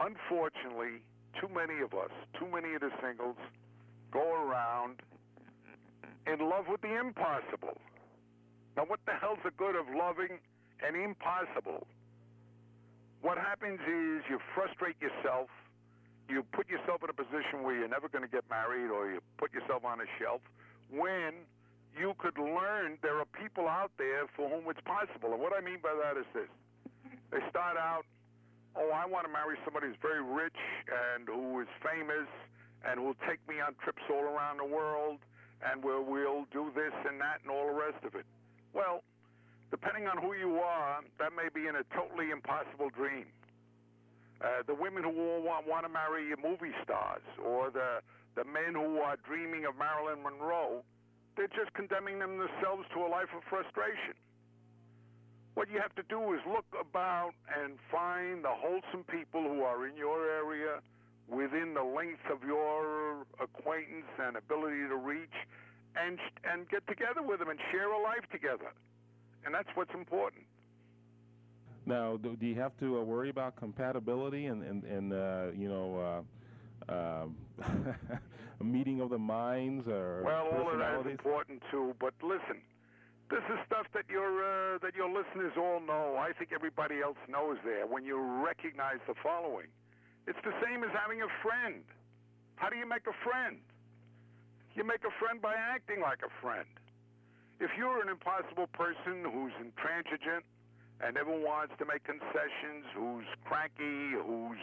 Unfortunately, 0.00 1.02
too 1.40 1.48
many 1.48 1.80
of 1.80 1.94
us, 1.94 2.10
too 2.38 2.46
many 2.46 2.74
of 2.74 2.80
the 2.80 2.90
singles, 3.02 3.36
go 4.12 4.34
around 4.34 5.00
in 6.26 6.38
love 6.40 6.66
with 6.68 6.80
the 6.80 6.98
impossible. 6.98 7.76
Now, 8.76 8.84
what 8.86 9.00
the 9.06 9.12
hell's 9.12 9.38
the 9.44 9.50
good 9.56 9.76
of 9.76 9.86
loving 9.94 10.38
an 10.86 10.94
impossible? 10.94 11.86
What 13.20 13.36
happens 13.36 13.80
is 13.84 14.24
you 14.28 14.40
frustrate 14.54 14.96
yourself, 15.00 15.48
you 16.28 16.42
put 16.52 16.68
yourself 16.68 17.02
in 17.04 17.10
a 17.10 17.12
position 17.12 17.62
where 17.62 17.76
you're 17.76 17.88
never 17.88 18.08
going 18.08 18.24
to 18.24 18.30
get 18.30 18.44
married, 18.48 18.90
or 18.90 19.10
you 19.10 19.20
put 19.36 19.52
yourself 19.52 19.84
on 19.84 20.00
a 20.00 20.08
shelf 20.18 20.40
when 20.90 21.44
you 21.96 22.14
could 22.18 22.38
learn 22.38 22.98
there 23.02 23.18
are 23.18 23.28
people 23.36 23.68
out 23.68 23.90
there 23.98 24.26
for 24.36 24.48
whom 24.48 24.64
it's 24.70 24.80
possible. 24.86 25.32
And 25.32 25.40
what 25.40 25.52
I 25.52 25.60
mean 25.60 25.78
by 25.82 25.94
that 25.94 26.16
is 26.16 26.26
this 26.32 26.48
they 27.30 27.38
start 27.48 27.76
out, 27.76 28.02
oh, 28.74 28.90
I 28.90 29.06
want 29.06 29.26
to 29.26 29.32
marry 29.32 29.56
somebody 29.64 29.86
who's 29.86 30.02
very 30.02 30.22
rich 30.22 30.58
and 30.90 31.28
who 31.28 31.60
is 31.60 31.68
famous 31.78 32.26
and 32.82 33.00
will 33.00 33.16
take 33.28 33.38
me 33.46 33.60
on 33.60 33.74
trips 33.82 34.02
all 34.10 34.24
around 34.24 34.58
the 34.58 34.66
world 34.66 35.18
and 35.62 35.84
we'll, 35.84 36.02
we'll 36.02 36.46
do 36.52 36.72
this 36.74 36.94
and 37.06 37.20
that 37.20 37.38
and 37.42 37.50
all 37.50 37.66
the 37.66 37.78
rest 37.78 38.02
of 38.04 38.14
it. 38.14 38.24
Well, 38.72 39.02
depending 39.70 40.06
on 40.06 40.18
who 40.18 40.34
you 40.34 40.58
are, 40.58 41.00
that 41.18 41.32
may 41.34 41.48
be 41.52 41.66
in 41.66 41.76
a 41.76 41.84
totally 41.94 42.30
impossible 42.30 42.90
dream. 42.90 43.26
Uh, 44.40 44.64
the 44.66 44.74
women 44.74 45.04
who 45.04 45.12
all 45.12 45.42
want, 45.42 45.66
want 45.68 45.84
to 45.84 45.92
marry 45.92 46.32
movie 46.42 46.74
stars 46.82 47.22
or 47.44 47.70
the, 47.70 48.00
the 48.36 48.44
men 48.44 48.72
who 48.74 48.98
are 48.98 49.16
dreaming 49.26 49.66
of 49.66 49.76
Marilyn 49.76 50.22
Monroe, 50.22 50.82
they're 51.36 51.52
just 51.52 51.72
condemning 51.74 52.18
themselves 52.18 52.88
to 52.94 53.04
a 53.04 53.08
life 53.08 53.28
of 53.36 53.42
frustration. 53.48 54.16
What 55.54 55.68
you 55.70 55.78
have 55.78 55.94
to 55.96 56.02
do 56.08 56.32
is 56.32 56.40
look 56.48 56.66
about 56.78 57.32
and 57.52 57.76
find 57.90 58.44
the 58.44 58.54
wholesome 58.54 59.04
people 59.04 59.42
who 59.42 59.62
are 59.62 59.86
in 59.86 59.96
your 59.96 60.24
area 60.24 60.80
within 61.28 61.74
the 61.74 61.82
length 61.82 62.24
of 62.32 62.42
your 62.42 63.26
acquaintance 63.38 64.08
and 64.18 64.36
ability 64.36 64.88
to 64.88 64.96
reach 64.96 65.36
and 65.96 66.18
and 66.44 66.68
get 66.68 66.86
together 66.86 67.22
with 67.22 67.38
them 67.40 67.48
and 67.48 67.58
share 67.70 67.90
a 67.90 68.02
life 68.02 68.24
together. 68.30 68.72
And 69.44 69.54
that's 69.54 69.68
what's 69.74 69.92
important. 69.94 70.44
Now, 71.86 72.18
do, 72.18 72.36
do 72.36 72.46
you 72.46 72.54
have 72.60 72.76
to 72.80 72.98
uh, 72.98 73.02
worry 73.02 73.30
about 73.30 73.56
compatibility 73.56 74.46
and, 74.46 74.62
and, 74.62 74.84
and 74.84 75.12
uh, 75.12 75.46
you 75.56 75.68
know, 75.68 76.24
uh, 76.88 76.92
um, 76.92 77.36
a 78.60 78.64
meeting 78.64 79.00
of 79.00 79.10
the 79.10 79.18
minds 79.18 79.86
or 79.88 80.22
Well, 80.24 80.48
all 80.52 80.70
of 80.70 80.78
that 80.78 81.00
is 81.00 81.06
important 81.06 81.62
too. 81.70 81.94
But 81.98 82.14
listen, 82.22 82.60
this 83.30 83.42
is 83.48 83.58
stuff 83.66 83.86
that 83.94 84.04
your 84.08 84.42
uh, 84.42 84.78
that 84.82 84.94
your 84.94 85.08
listeners 85.08 85.52
all 85.56 85.80
know. 85.80 86.16
I 86.18 86.32
think 86.38 86.50
everybody 86.52 87.00
else 87.00 87.18
knows 87.28 87.56
there. 87.64 87.86
When 87.86 88.04
you 88.04 88.18
recognize 88.18 88.98
the 89.06 89.14
following, 89.22 89.68
it's 90.26 90.38
the 90.44 90.54
same 90.64 90.84
as 90.84 90.90
having 90.92 91.22
a 91.22 91.30
friend. 91.42 91.84
How 92.56 92.68
do 92.68 92.76
you 92.76 92.88
make 92.88 93.06
a 93.06 93.16
friend? 93.24 93.58
You 94.74 94.84
make 94.84 95.02
a 95.04 95.14
friend 95.18 95.40
by 95.40 95.54
acting 95.54 96.00
like 96.00 96.20
a 96.22 96.32
friend. 96.40 96.68
If 97.60 97.68
you're 97.76 98.00
an 98.00 98.08
impossible 98.08 98.68
person 98.72 99.20
who's 99.22 99.52
intransigent 99.60 100.44
and 101.04 101.14
never 101.14 101.30
wants 101.30 101.74
to 101.78 101.84
make 101.84 102.02
concessions, 102.04 102.86
who's 102.96 103.26
cranky, 103.44 104.16
who's 104.16 104.56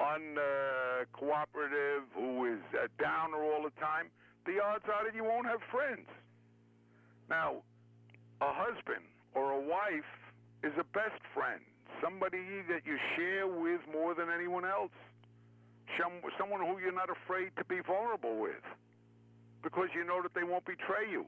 uncooperative, 0.00 2.08
who 2.16 2.46
is 2.46 2.60
a 2.72 2.88
downer 3.00 3.36
all 3.36 3.62
the 3.62 3.70
time, 3.78 4.08
the 4.46 4.62
odds 4.64 4.84
are 4.88 5.04
that 5.04 5.14
you 5.14 5.24
won't 5.24 5.46
have 5.46 5.60
friends. 5.70 6.08
Now, 7.28 7.56
a 8.40 8.48
husband 8.48 9.04
or 9.34 9.52
a 9.52 9.60
wife 9.60 10.08
is 10.64 10.72
a 10.80 10.84
best 10.96 11.20
friend, 11.34 11.60
somebody 12.02 12.62
that 12.68 12.86
you 12.86 12.96
share 13.14 13.46
with 13.46 13.82
more 13.92 14.14
than 14.14 14.30
anyone 14.32 14.64
else, 14.64 14.90
Some, 16.00 16.12
someone 16.38 16.60
who 16.64 16.78
you're 16.80 16.96
not 16.96 17.10
afraid 17.10 17.50
to 17.58 17.64
be 17.64 17.80
vulnerable 17.86 18.40
with 18.40 18.64
because 19.62 19.88
you 19.94 20.04
know 20.04 20.22
that 20.22 20.32
they 20.34 20.44
won't 20.44 20.64
betray 20.64 21.10
you. 21.10 21.26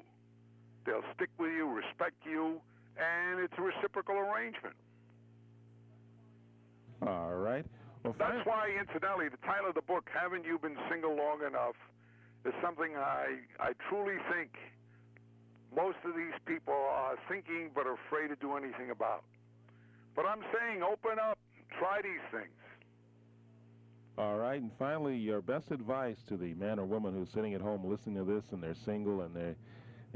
Stick 1.24 1.30
with 1.38 1.52
you, 1.52 1.66
respect 1.72 2.16
you, 2.30 2.60
and 2.98 3.40
it's 3.40 3.54
a 3.56 3.62
reciprocal 3.62 4.14
arrangement. 4.14 4.76
All 7.00 7.32
right. 7.32 7.64
Well, 8.02 8.14
That's 8.18 8.44
why, 8.44 8.68
incidentally, 8.78 9.30
the 9.30 9.38
title 9.38 9.70
of 9.70 9.74
the 9.74 9.80
book, 9.80 10.10
Haven't 10.12 10.44
You 10.44 10.58
Been 10.58 10.76
Single 10.90 11.16
Long 11.16 11.40
Enough, 11.40 11.76
is 12.44 12.52
something 12.62 12.96
I, 12.96 13.38
I 13.58 13.72
truly 13.88 14.16
think 14.30 14.50
most 15.74 15.96
of 16.04 16.14
these 16.14 16.36
people 16.44 16.74
are 16.74 17.16
thinking 17.26 17.70
but 17.74 17.86
are 17.86 17.96
afraid 18.06 18.28
to 18.28 18.36
do 18.36 18.58
anything 18.58 18.90
about. 18.90 19.24
But 20.14 20.26
I'm 20.26 20.42
saying 20.52 20.82
open 20.82 21.18
up, 21.18 21.38
try 21.78 22.02
these 22.02 22.20
things. 22.30 22.52
All 24.18 24.36
right, 24.36 24.60
and 24.60 24.70
finally, 24.78 25.16
your 25.16 25.40
best 25.40 25.70
advice 25.70 26.18
to 26.28 26.36
the 26.36 26.52
man 26.52 26.78
or 26.78 26.84
woman 26.84 27.14
who's 27.14 27.30
sitting 27.30 27.54
at 27.54 27.62
home 27.62 27.82
listening 27.82 28.16
to 28.16 28.24
this 28.24 28.44
and 28.52 28.62
they're 28.62 28.76
single 28.84 29.22
and 29.22 29.34
they 29.34 29.54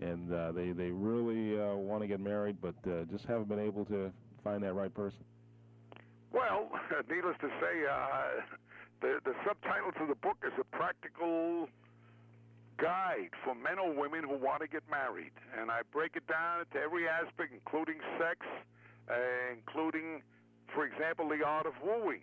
and 0.00 0.32
uh, 0.32 0.52
they 0.52 0.72
they 0.72 0.90
really 0.90 1.60
uh, 1.60 1.74
want 1.74 2.02
to 2.02 2.06
get 2.06 2.20
married 2.20 2.56
but 2.60 2.74
uh, 2.86 3.04
just 3.10 3.24
haven't 3.26 3.48
been 3.48 3.60
able 3.60 3.84
to 3.86 4.12
find 4.42 4.62
that 4.62 4.74
right 4.74 4.94
person. 4.94 5.18
Well, 6.32 6.70
needless 7.10 7.36
to 7.40 7.48
say, 7.60 7.86
uh, 7.90 8.40
the 9.00 9.20
the 9.24 9.34
subtitle 9.46 9.92
to 9.92 10.06
the 10.06 10.14
book 10.16 10.38
is 10.46 10.52
a 10.60 10.64
practical 10.76 11.68
guide 12.78 13.30
for 13.44 13.54
men 13.54 13.78
or 13.78 13.92
women 13.92 14.22
who 14.22 14.38
want 14.38 14.62
to 14.62 14.68
get 14.68 14.82
married, 14.90 15.34
and 15.58 15.70
I 15.70 15.82
break 15.92 16.14
it 16.14 16.26
down 16.26 16.64
to 16.72 16.78
every 16.78 17.08
aspect, 17.08 17.52
including 17.52 17.98
sex, 18.18 18.46
uh, 19.10 19.14
including, 19.50 20.22
for 20.72 20.86
example, 20.86 21.28
the 21.28 21.44
art 21.44 21.66
of 21.66 21.74
wooing. 21.82 22.22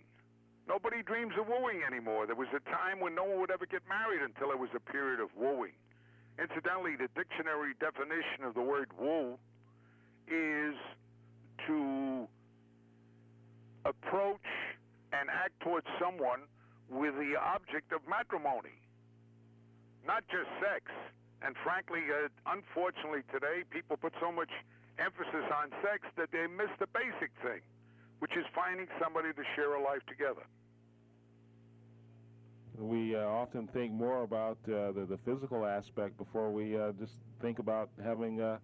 Nobody 0.66 1.02
dreams 1.02 1.34
of 1.38 1.46
wooing 1.46 1.82
anymore. 1.86 2.26
There 2.26 2.34
was 2.34 2.48
a 2.56 2.60
time 2.70 2.98
when 2.98 3.14
no 3.14 3.24
one 3.24 3.38
would 3.40 3.50
ever 3.52 3.66
get 3.66 3.82
married 3.88 4.22
until 4.22 4.48
there 4.48 4.56
was 4.56 4.70
a 4.74 4.80
period 4.80 5.20
of 5.20 5.28
wooing. 5.36 5.76
Incidentally, 6.38 6.96
the 6.96 7.08
dictionary 7.16 7.72
definition 7.80 8.44
of 8.44 8.54
the 8.54 8.60
word 8.60 8.90
woo 9.00 9.38
is 10.28 10.74
to 11.66 12.28
approach 13.84 14.44
and 15.12 15.30
act 15.30 15.58
towards 15.60 15.86
someone 16.00 16.44
with 16.90 17.14
the 17.16 17.34
object 17.40 17.92
of 17.92 18.00
matrimony, 18.08 18.76
not 20.06 20.24
just 20.28 20.48
sex. 20.60 20.92
And 21.42 21.54
frankly, 21.64 22.00
uh, 22.12 22.28
unfortunately 22.46 23.22
today, 23.32 23.64
people 23.70 23.96
put 23.96 24.12
so 24.20 24.30
much 24.30 24.50
emphasis 24.98 25.46
on 25.52 25.70
sex 25.80 26.04
that 26.16 26.32
they 26.32 26.46
miss 26.46 26.72
the 26.78 26.88
basic 26.92 27.32
thing, 27.40 27.60
which 28.20 28.36
is 28.36 28.44
finding 28.54 28.88
somebody 29.00 29.32
to 29.32 29.44
share 29.54 29.74
a 29.74 29.82
life 29.82 30.04
together. 30.08 30.44
We 32.78 33.16
uh, 33.16 33.20
often 33.20 33.68
think 33.72 33.92
more 33.92 34.22
about 34.22 34.58
uh, 34.64 34.92
the, 34.92 35.06
the 35.08 35.18
physical 35.24 35.64
aspect 35.64 36.18
before 36.18 36.50
we 36.50 36.76
uh, 36.76 36.92
just 36.98 37.12
think 37.40 37.58
about 37.58 37.88
having 38.02 38.40
uh, 38.40 38.58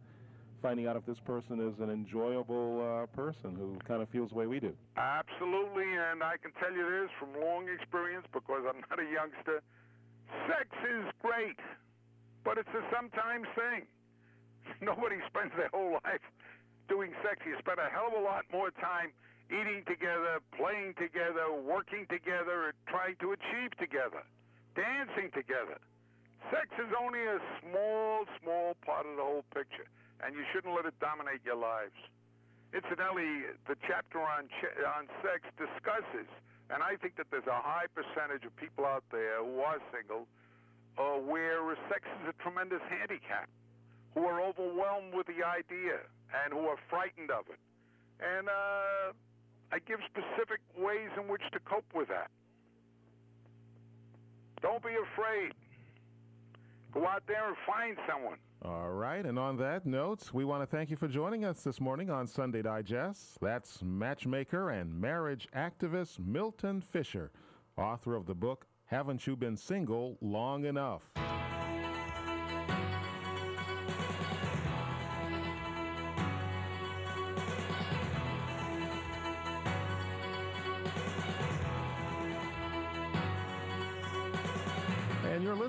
finding 0.61 0.87
out 0.87 0.97
if 0.97 1.05
this 1.07 1.19
person 1.25 1.61
is 1.61 1.79
an 1.81 1.91
enjoyable 1.91 2.81
uh, 2.81 3.07
person 3.17 3.55
who 3.57 3.77
kind 3.87 4.03
of 4.03 4.09
feels 4.11 4.31
the 4.31 4.37
way 4.37 4.47
we 4.47 4.61
do. 4.61 4.73
Absolutely, 4.97 5.91
and 5.91 6.23
I 6.23 6.37
can 6.37 6.53
tell 6.61 6.73
you 6.73 6.85
this 6.85 7.11
from 7.19 7.35
long 7.43 7.67
experience 7.69 8.27
because 8.33 8.63
I'm 8.69 8.81
not 8.91 9.01
a 9.01 9.09
youngster. 9.11 9.63
Sex 10.47 10.69
is 10.87 11.05
great, 11.21 11.59
but 12.45 12.59
it's 12.59 12.71
a 12.71 12.83
sometimes 12.95 13.47
thing. 13.57 13.87
Nobody 14.81 15.17
spends 15.27 15.53
their 15.57 15.69
whole 15.73 15.99
life 16.05 16.23
doing 16.89 17.11
sex. 17.25 17.41
You 17.45 17.57
spend 17.59 17.79
a 17.81 17.91
hell 17.91 18.13
of 18.13 18.21
a 18.21 18.25
lot 18.25 18.45
more 18.53 18.71
time 18.71 19.11
eating 19.51 19.85
together, 19.87 20.39
playing 20.57 20.95
together, 20.95 21.51
working 21.53 22.07
together, 22.09 22.75
trying 22.87 23.17
to 23.21 23.33
achieve 23.33 23.73
together, 23.79 24.23
dancing 24.75 25.31
together. 25.33 25.79
Sex 26.51 26.69
is 26.79 26.91
only 26.99 27.23
a 27.23 27.39
small, 27.61 28.27
small 28.43 28.77
part 28.85 29.07
of 29.07 29.17
the 29.17 29.23
whole 29.23 29.45
picture, 29.55 29.87
and 30.21 30.35
you 30.35 30.43
shouldn't 30.53 30.75
let 30.75 30.87
it 30.87 30.95
dominate 31.01 31.41
your 31.45 31.57
lives. 31.57 31.97
Incidentally, 32.75 33.53
the 33.69 33.77
chapter 33.87 34.21
on 34.21 34.49
ch- 34.61 34.77
on 34.97 35.07
sex 35.21 35.45
discusses, 35.61 36.29
and 36.71 36.83
I 36.83 36.97
think 36.97 37.17
that 37.17 37.29
there's 37.31 37.47
a 37.47 37.61
high 37.61 37.87
percentage 37.95 38.45
of 38.45 38.57
people 38.57 38.85
out 38.87 39.05
there 39.13 39.45
who 39.45 39.61
are 39.61 39.79
single, 39.93 40.27
uh, 40.97 41.21
where 41.21 41.61
sex 41.89 42.09
is 42.23 42.33
a 42.33 42.37
tremendous 42.43 42.81
handicap, 42.89 43.49
who 44.15 44.25
are 44.25 44.41
overwhelmed 44.41 45.15
with 45.15 45.27
the 45.27 45.45
idea 45.45 46.01
and 46.45 46.53
who 46.53 46.67
are 46.69 46.81
frightened 46.89 47.31
of 47.31 47.45
it. 47.49 47.61
And 48.21 48.49
uh, 48.49 49.13
I 49.73 49.79
give 49.87 50.01
specific 50.07 50.61
ways 50.77 51.09
in 51.17 51.29
which 51.29 51.43
to 51.53 51.59
cope 51.61 51.85
with 51.95 52.09
that. 52.09 52.31
Don't 54.61 54.83
be 54.83 54.91
afraid. 54.91 55.53
Go 56.93 57.07
out 57.07 57.23
there 57.27 57.49
and 57.49 57.57
find 57.67 57.97
someone. 58.07 58.37
All 58.65 58.91
right, 58.91 59.25
and 59.25 59.39
on 59.39 59.57
that 59.57 59.87
note, 59.87 60.31
we 60.33 60.45
want 60.45 60.63
to 60.63 60.67
thank 60.67 60.91
you 60.91 60.97
for 60.97 61.09
joining 61.09 61.45
us 61.45 61.63
this 61.63 61.81
morning 61.81 62.11
on 62.11 62.27
Sunday 62.27 62.63
Digest. 62.63 63.39
That's 63.41 63.83
matchmaker 63.83 64.71
and 64.71 65.01
marriage 65.01 65.49
activist 65.57 66.19
Milton 66.21 66.81
Fisher, 66.83 67.33
author 67.77 68.15
of 68.15 68.27
the 68.27 68.35
book 68.35 68.67
Haven't 68.85 69.27
You 69.27 69.37
Been 69.37 69.57
Single 69.57 70.19
Long 70.21 70.67
Enough? 70.67 71.11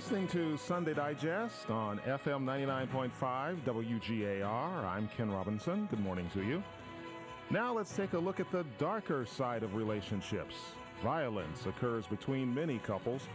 Listening 0.04 0.28
to 0.28 0.58
Sunday 0.58 0.94
Digest 0.94 1.70
on 1.70 1.98
FM 2.00 2.44
99.5 2.44 3.62
WGAR. 3.63 4.84
I'm 4.84 5.08
Ken 5.08 5.32
Robinson. 5.32 5.88
Good 5.89 6.02
morning 6.02 6.30
to 6.34 6.44
you. 6.44 6.62
Now 7.50 7.74
let's 7.74 7.96
take 7.96 8.12
a 8.12 8.20
look 8.20 8.42
at 8.42 8.52
the 8.52 8.66
darker 8.78 9.26
side 9.26 9.63
of 9.63 9.76
relationships. 9.76 10.56
Violence 11.02 11.66
occurs 11.68 12.06
between 12.06 12.54
many 12.54 12.80
couples. 12.80 13.30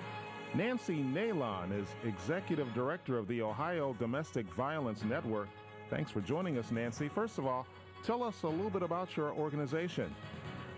Nancy 0.53 0.97
Neylon 0.97 1.73
is 1.73 1.89
executive 2.05 2.75
director 2.75 3.17
of 3.17 3.27
the 3.29 3.41
Ohio 3.41 3.97
Domestic 3.99 4.45
Violence 4.53 5.03
Network. 5.05 5.49
Thanks 5.89 6.11
for 6.11 6.21
joining 6.21 6.59
us, 6.59 6.71
Nancy. 6.71 7.09
First 7.09 7.39
of 7.39 7.47
all, 7.47 7.67
tell 8.05 8.23
us 8.23 8.43
a 8.43 8.47
little 8.47 8.69
bit 8.69 8.83
about 8.83 9.17
your 9.17 9.31
organization. 9.31 10.15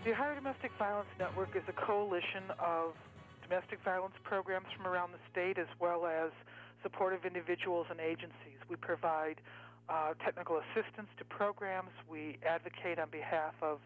The 0.05 0.11
Ohio 0.11 0.35
Domestic 0.35 0.71
Violence 0.79 1.09
Network 1.19 1.53
is 1.53 1.63
a 1.67 1.73
coalition 1.73 2.43
of 2.59 2.93
domestic 3.51 3.83
violence 3.83 4.15
programs 4.23 4.67
from 4.75 4.87
around 4.87 5.11
the 5.11 5.19
state 5.29 5.57
as 5.57 5.67
well 5.77 6.05
as 6.05 6.31
supportive 6.83 7.25
individuals 7.25 7.85
and 7.89 7.99
agencies. 7.99 8.55
We 8.69 8.77
provide 8.77 9.41
uh, 9.89 10.13
technical 10.23 10.61
assistance 10.63 11.09
to 11.17 11.25
programs. 11.25 11.91
We 12.09 12.37
advocate 12.47 12.97
on 12.97 13.09
behalf 13.11 13.53
of 13.61 13.79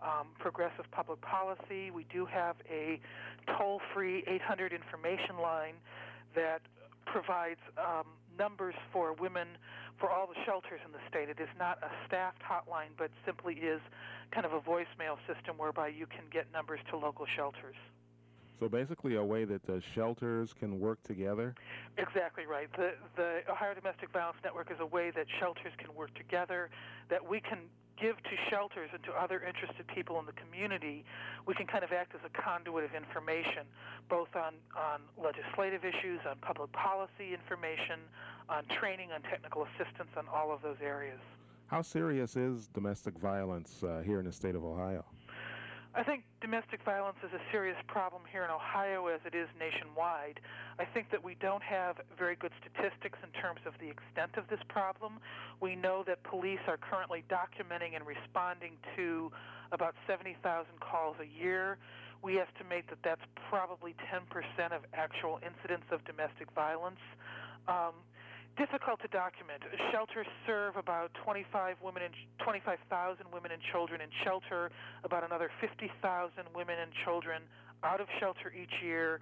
um, 0.00 0.28
progressive 0.38 0.86
public 0.90 1.20
policy. 1.20 1.90
We 1.92 2.06
do 2.10 2.24
have 2.24 2.56
a 2.70 2.98
toll 3.58 3.82
free 3.92 4.24
800 4.26 4.72
information 4.72 5.36
line 5.36 5.74
that 6.34 6.62
provides 7.04 7.60
um, 7.76 8.06
numbers 8.38 8.74
for 8.90 9.12
women 9.12 9.48
for 9.98 10.10
all 10.10 10.26
the 10.26 10.40
shelters 10.46 10.80
in 10.86 10.92
the 10.92 11.04
state. 11.10 11.28
It 11.28 11.42
is 11.42 11.52
not 11.58 11.76
a 11.82 11.90
staffed 12.08 12.40
hotline, 12.40 12.96
but 12.96 13.10
simply 13.26 13.56
is 13.56 13.82
kind 14.32 14.46
of 14.46 14.54
a 14.54 14.60
voicemail 14.60 15.20
system 15.28 15.58
whereby 15.58 15.88
you 15.88 16.06
can 16.06 16.24
get 16.32 16.46
numbers 16.54 16.80
to 16.88 16.96
local 16.96 17.26
shelters. 17.36 17.76
So 18.60 18.68
basically, 18.68 19.16
a 19.16 19.24
way 19.24 19.46
that 19.46 19.66
uh, 19.70 19.80
shelters 19.94 20.52
can 20.52 20.78
work 20.78 21.02
together. 21.02 21.54
Exactly 21.96 22.44
right. 22.44 22.68
The 22.76 22.92
the 23.16 23.40
Ohio 23.50 23.72
Domestic 23.74 24.12
Violence 24.12 24.36
Network 24.44 24.70
is 24.70 24.76
a 24.80 24.86
way 24.86 25.10
that 25.12 25.26
shelters 25.40 25.72
can 25.78 25.94
work 25.94 26.12
together, 26.14 26.68
that 27.08 27.26
we 27.26 27.40
can 27.40 27.60
give 27.98 28.16
to 28.22 28.36
shelters 28.50 28.90
and 28.92 29.02
to 29.04 29.12
other 29.12 29.42
interested 29.42 29.86
people 29.88 30.20
in 30.20 30.26
the 30.26 30.32
community. 30.32 31.04
We 31.46 31.54
can 31.54 31.66
kind 31.66 31.84
of 31.84 31.92
act 31.92 32.14
as 32.14 32.20
a 32.24 32.42
conduit 32.42 32.84
of 32.84 32.94
information, 32.94 33.64
both 34.10 34.28
on 34.36 34.52
on 34.76 35.00
legislative 35.16 35.82
issues, 35.82 36.20
on 36.28 36.36
public 36.42 36.70
policy 36.72 37.32
information, 37.32 38.00
on 38.50 38.64
training, 38.78 39.10
on 39.10 39.22
technical 39.22 39.66
assistance, 39.72 40.10
on 40.18 40.28
all 40.28 40.52
of 40.52 40.60
those 40.60 40.80
areas. 40.84 41.20
How 41.68 41.80
serious 41.80 42.36
is 42.36 42.66
domestic 42.74 43.16
violence 43.18 43.82
uh, 43.82 44.02
here 44.04 44.18
in 44.18 44.26
the 44.26 44.32
state 44.32 44.54
of 44.54 44.64
Ohio? 44.64 45.04
I 45.92 46.04
think 46.04 46.22
domestic 46.40 46.84
violence 46.84 47.18
is 47.24 47.32
a 47.34 47.42
serious 47.50 47.76
problem 47.88 48.22
here 48.30 48.44
in 48.44 48.50
Ohio 48.50 49.08
as 49.08 49.20
it 49.26 49.34
is 49.34 49.48
nationwide. 49.58 50.38
I 50.78 50.84
think 50.84 51.10
that 51.10 51.22
we 51.22 51.34
don't 51.40 51.62
have 51.64 51.96
very 52.16 52.36
good 52.36 52.52
statistics 52.62 53.18
in 53.24 53.30
terms 53.40 53.58
of 53.66 53.74
the 53.80 53.90
extent 53.90 54.38
of 54.38 54.46
this 54.46 54.60
problem. 54.68 55.18
We 55.60 55.74
know 55.74 56.04
that 56.06 56.22
police 56.22 56.62
are 56.68 56.78
currently 56.78 57.24
documenting 57.28 57.96
and 57.96 58.06
responding 58.06 58.78
to 58.94 59.32
about 59.72 59.94
70,000 60.06 60.38
calls 60.78 61.16
a 61.18 61.26
year. 61.26 61.76
We 62.22 62.38
estimate 62.38 62.86
that 62.88 62.98
that's 63.02 63.26
probably 63.48 63.96
10% 64.14 64.22
of 64.70 64.82
actual 64.94 65.40
incidents 65.42 65.86
of 65.90 66.04
domestic 66.04 66.52
violence. 66.54 67.02
Um, 67.66 67.98
difficult 68.56 69.00
to 69.02 69.08
document. 69.08 69.62
Shelters 69.92 70.26
serve 70.46 70.76
about 70.76 71.10
25 71.24 71.76
women 71.82 72.02
and 72.02 72.14
25,000 72.38 73.26
women 73.32 73.52
and 73.52 73.62
children 73.72 74.00
in 74.00 74.08
shelter, 74.24 74.70
about 75.04 75.24
another 75.24 75.50
50,000 75.60 75.90
women 76.54 76.78
and 76.78 76.90
children 77.04 77.42
out 77.82 78.00
of 78.00 78.08
shelter 78.18 78.52
each 78.52 78.82
year, 78.82 79.20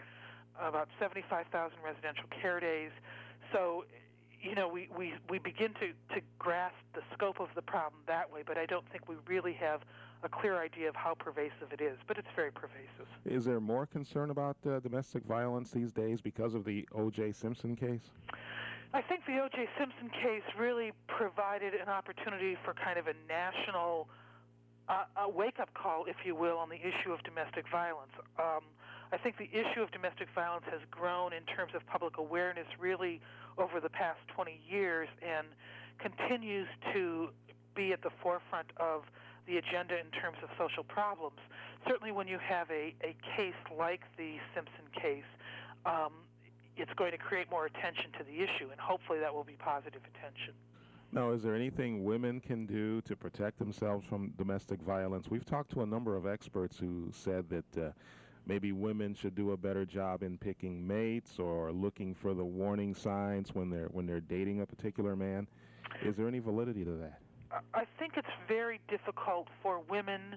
about 0.60 0.88
75,000 0.98 1.76
residential 1.84 2.24
care 2.40 2.60
days. 2.60 2.90
So, 3.52 3.84
you 4.40 4.54
know, 4.54 4.68
we, 4.68 4.88
we, 4.96 5.14
we 5.28 5.38
begin 5.38 5.72
to, 5.74 5.92
to 6.14 6.20
grasp 6.38 6.76
the 6.94 7.02
scope 7.14 7.40
of 7.40 7.48
the 7.54 7.62
problem 7.62 8.00
that 8.06 8.32
way, 8.32 8.42
but 8.46 8.58
I 8.58 8.66
don't 8.66 8.88
think 8.90 9.08
we 9.08 9.16
really 9.26 9.52
have 9.54 9.82
a 10.22 10.28
clear 10.28 10.60
idea 10.60 10.88
of 10.88 10.96
how 10.96 11.14
pervasive 11.14 11.72
it 11.72 11.80
is, 11.80 11.96
but 12.06 12.18
it's 12.18 12.28
very 12.34 12.50
pervasive. 12.50 13.06
Is 13.24 13.44
there 13.44 13.60
more 13.60 13.86
concern 13.86 14.30
about 14.30 14.56
uh, 14.66 14.80
domestic 14.80 15.24
violence 15.24 15.70
these 15.70 15.92
days 15.92 16.20
because 16.20 16.54
of 16.54 16.64
the 16.64 16.88
O.J. 16.94 17.32
Simpson 17.32 17.76
case? 17.76 18.10
I 18.94 19.02
think 19.02 19.26
the 19.26 19.38
O.J. 19.38 19.68
Simpson 19.78 20.08
case 20.22 20.42
really 20.58 20.92
provided 21.08 21.74
an 21.74 21.88
opportunity 21.88 22.56
for 22.64 22.72
kind 22.72 22.98
of 22.98 23.06
a 23.06 23.14
national 23.28 24.08
uh, 24.88 25.04
a 25.20 25.28
wake-up 25.28 25.68
call, 25.74 26.06
if 26.06 26.16
you 26.24 26.34
will, 26.34 26.56
on 26.56 26.70
the 26.70 26.80
issue 26.80 27.12
of 27.12 27.22
domestic 27.22 27.66
violence. 27.70 28.12
Um, 28.38 28.64
I 29.12 29.18
think 29.18 29.36
the 29.36 29.50
issue 29.52 29.82
of 29.82 29.90
domestic 29.92 30.28
violence 30.34 30.64
has 30.70 30.80
grown 30.90 31.34
in 31.34 31.42
terms 31.44 31.72
of 31.74 31.86
public 31.86 32.16
awareness 32.16 32.66
really 32.78 33.20
over 33.58 33.80
the 33.80 33.90
past 33.90 34.18
20 34.34 34.58
years 34.66 35.08
and 35.20 35.46
continues 35.98 36.68
to 36.94 37.28
be 37.74 37.92
at 37.92 38.00
the 38.02 38.10
forefront 38.22 38.70
of 38.78 39.04
the 39.46 39.58
agenda 39.58 39.98
in 39.98 40.10
terms 40.20 40.38
of 40.42 40.48
social 40.56 40.84
problems. 40.84 41.38
Certainly, 41.86 42.12
when 42.12 42.28
you 42.28 42.38
have 42.38 42.70
a, 42.70 42.94
a 43.04 43.16
case 43.36 43.60
like 43.76 44.00
the 44.16 44.36
Simpson 44.54 44.88
case, 44.92 45.28
um, 45.84 46.12
it's 46.78 46.92
going 46.94 47.12
to 47.12 47.18
create 47.18 47.50
more 47.50 47.66
attention 47.66 48.12
to 48.18 48.24
the 48.24 48.42
issue, 48.42 48.70
and 48.70 48.80
hopefully 48.80 49.18
that 49.20 49.34
will 49.34 49.44
be 49.44 49.56
positive 49.58 50.00
attention. 50.14 50.54
Now, 51.10 51.32
is 51.32 51.42
there 51.42 51.54
anything 51.54 52.04
women 52.04 52.40
can 52.40 52.66
do 52.66 53.00
to 53.02 53.16
protect 53.16 53.58
themselves 53.58 54.06
from 54.06 54.32
domestic 54.36 54.80
violence? 54.82 55.30
We've 55.30 55.44
talked 55.44 55.72
to 55.72 55.82
a 55.82 55.86
number 55.86 56.16
of 56.16 56.26
experts 56.26 56.78
who 56.78 57.08
said 57.12 57.46
that 57.48 57.82
uh, 57.82 57.90
maybe 58.46 58.72
women 58.72 59.14
should 59.14 59.34
do 59.34 59.52
a 59.52 59.56
better 59.56 59.86
job 59.86 60.22
in 60.22 60.36
picking 60.36 60.86
mates 60.86 61.38
or 61.38 61.72
looking 61.72 62.14
for 62.14 62.34
the 62.34 62.44
warning 62.44 62.94
signs 62.94 63.54
when 63.54 63.70
they're 63.70 63.88
when 63.92 64.06
they're 64.06 64.20
dating 64.20 64.60
a 64.60 64.66
particular 64.66 65.16
man. 65.16 65.46
Is 66.04 66.14
there 66.16 66.28
any 66.28 66.40
validity 66.40 66.84
to 66.84 66.92
that? 66.92 67.20
I 67.72 67.84
think 67.98 68.14
it's 68.16 68.28
very 68.46 68.78
difficult 68.88 69.48
for 69.62 69.80
women 69.88 70.36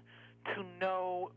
to 0.55 0.63
know 0.79 1.31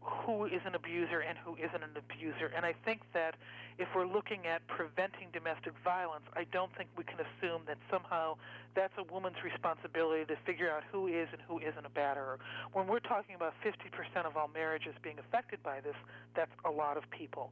who 0.00 0.46
is 0.46 0.60
an 0.64 0.74
abuser 0.74 1.20
and 1.20 1.36
who 1.38 1.56
isn't 1.56 1.82
an 1.82 1.96
abuser. 1.96 2.50
And 2.56 2.64
I 2.64 2.74
think 2.84 3.02
that 3.12 3.34
if 3.78 3.88
we're 3.94 4.06
looking 4.06 4.46
at 4.46 4.66
preventing 4.66 5.28
domestic 5.32 5.72
violence, 5.84 6.24
I 6.34 6.44
don't 6.52 6.74
think 6.76 6.88
we 6.96 7.04
can 7.04 7.18
assume 7.20 7.62
that 7.66 7.78
somehow 7.90 8.36
that's 8.74 8.92
a 8.98 9.04
woman's 9.12 9.42
responsibility 9.44 10.24
to 10.24 10.36
figure 10.46 10.70
out 10.70 10.82
who 10.90 11.06
is 11.06 11.28
and 11.32 11.40
who 11.46 11.58
isn't 11.58 11.84
a 11.84 11.90
batterer. 11.90 12.36
When 12.72 12.86
we're 12.86 13.04
talking 13.04 13.34
about 13.34 13.54
50% 13.64 14.26
of 14.26 14.36
all 14.36 14.48
marriages 14.52 14.94
being 15.02 15.18
affected 15.18 15.62
by 15.62 15.80
this, 15.80 15.96
that's 16.34 16.52
a 16.64 16.70
lot 16.70 16.96
of 16.96 17.04
people. 17.10 17.50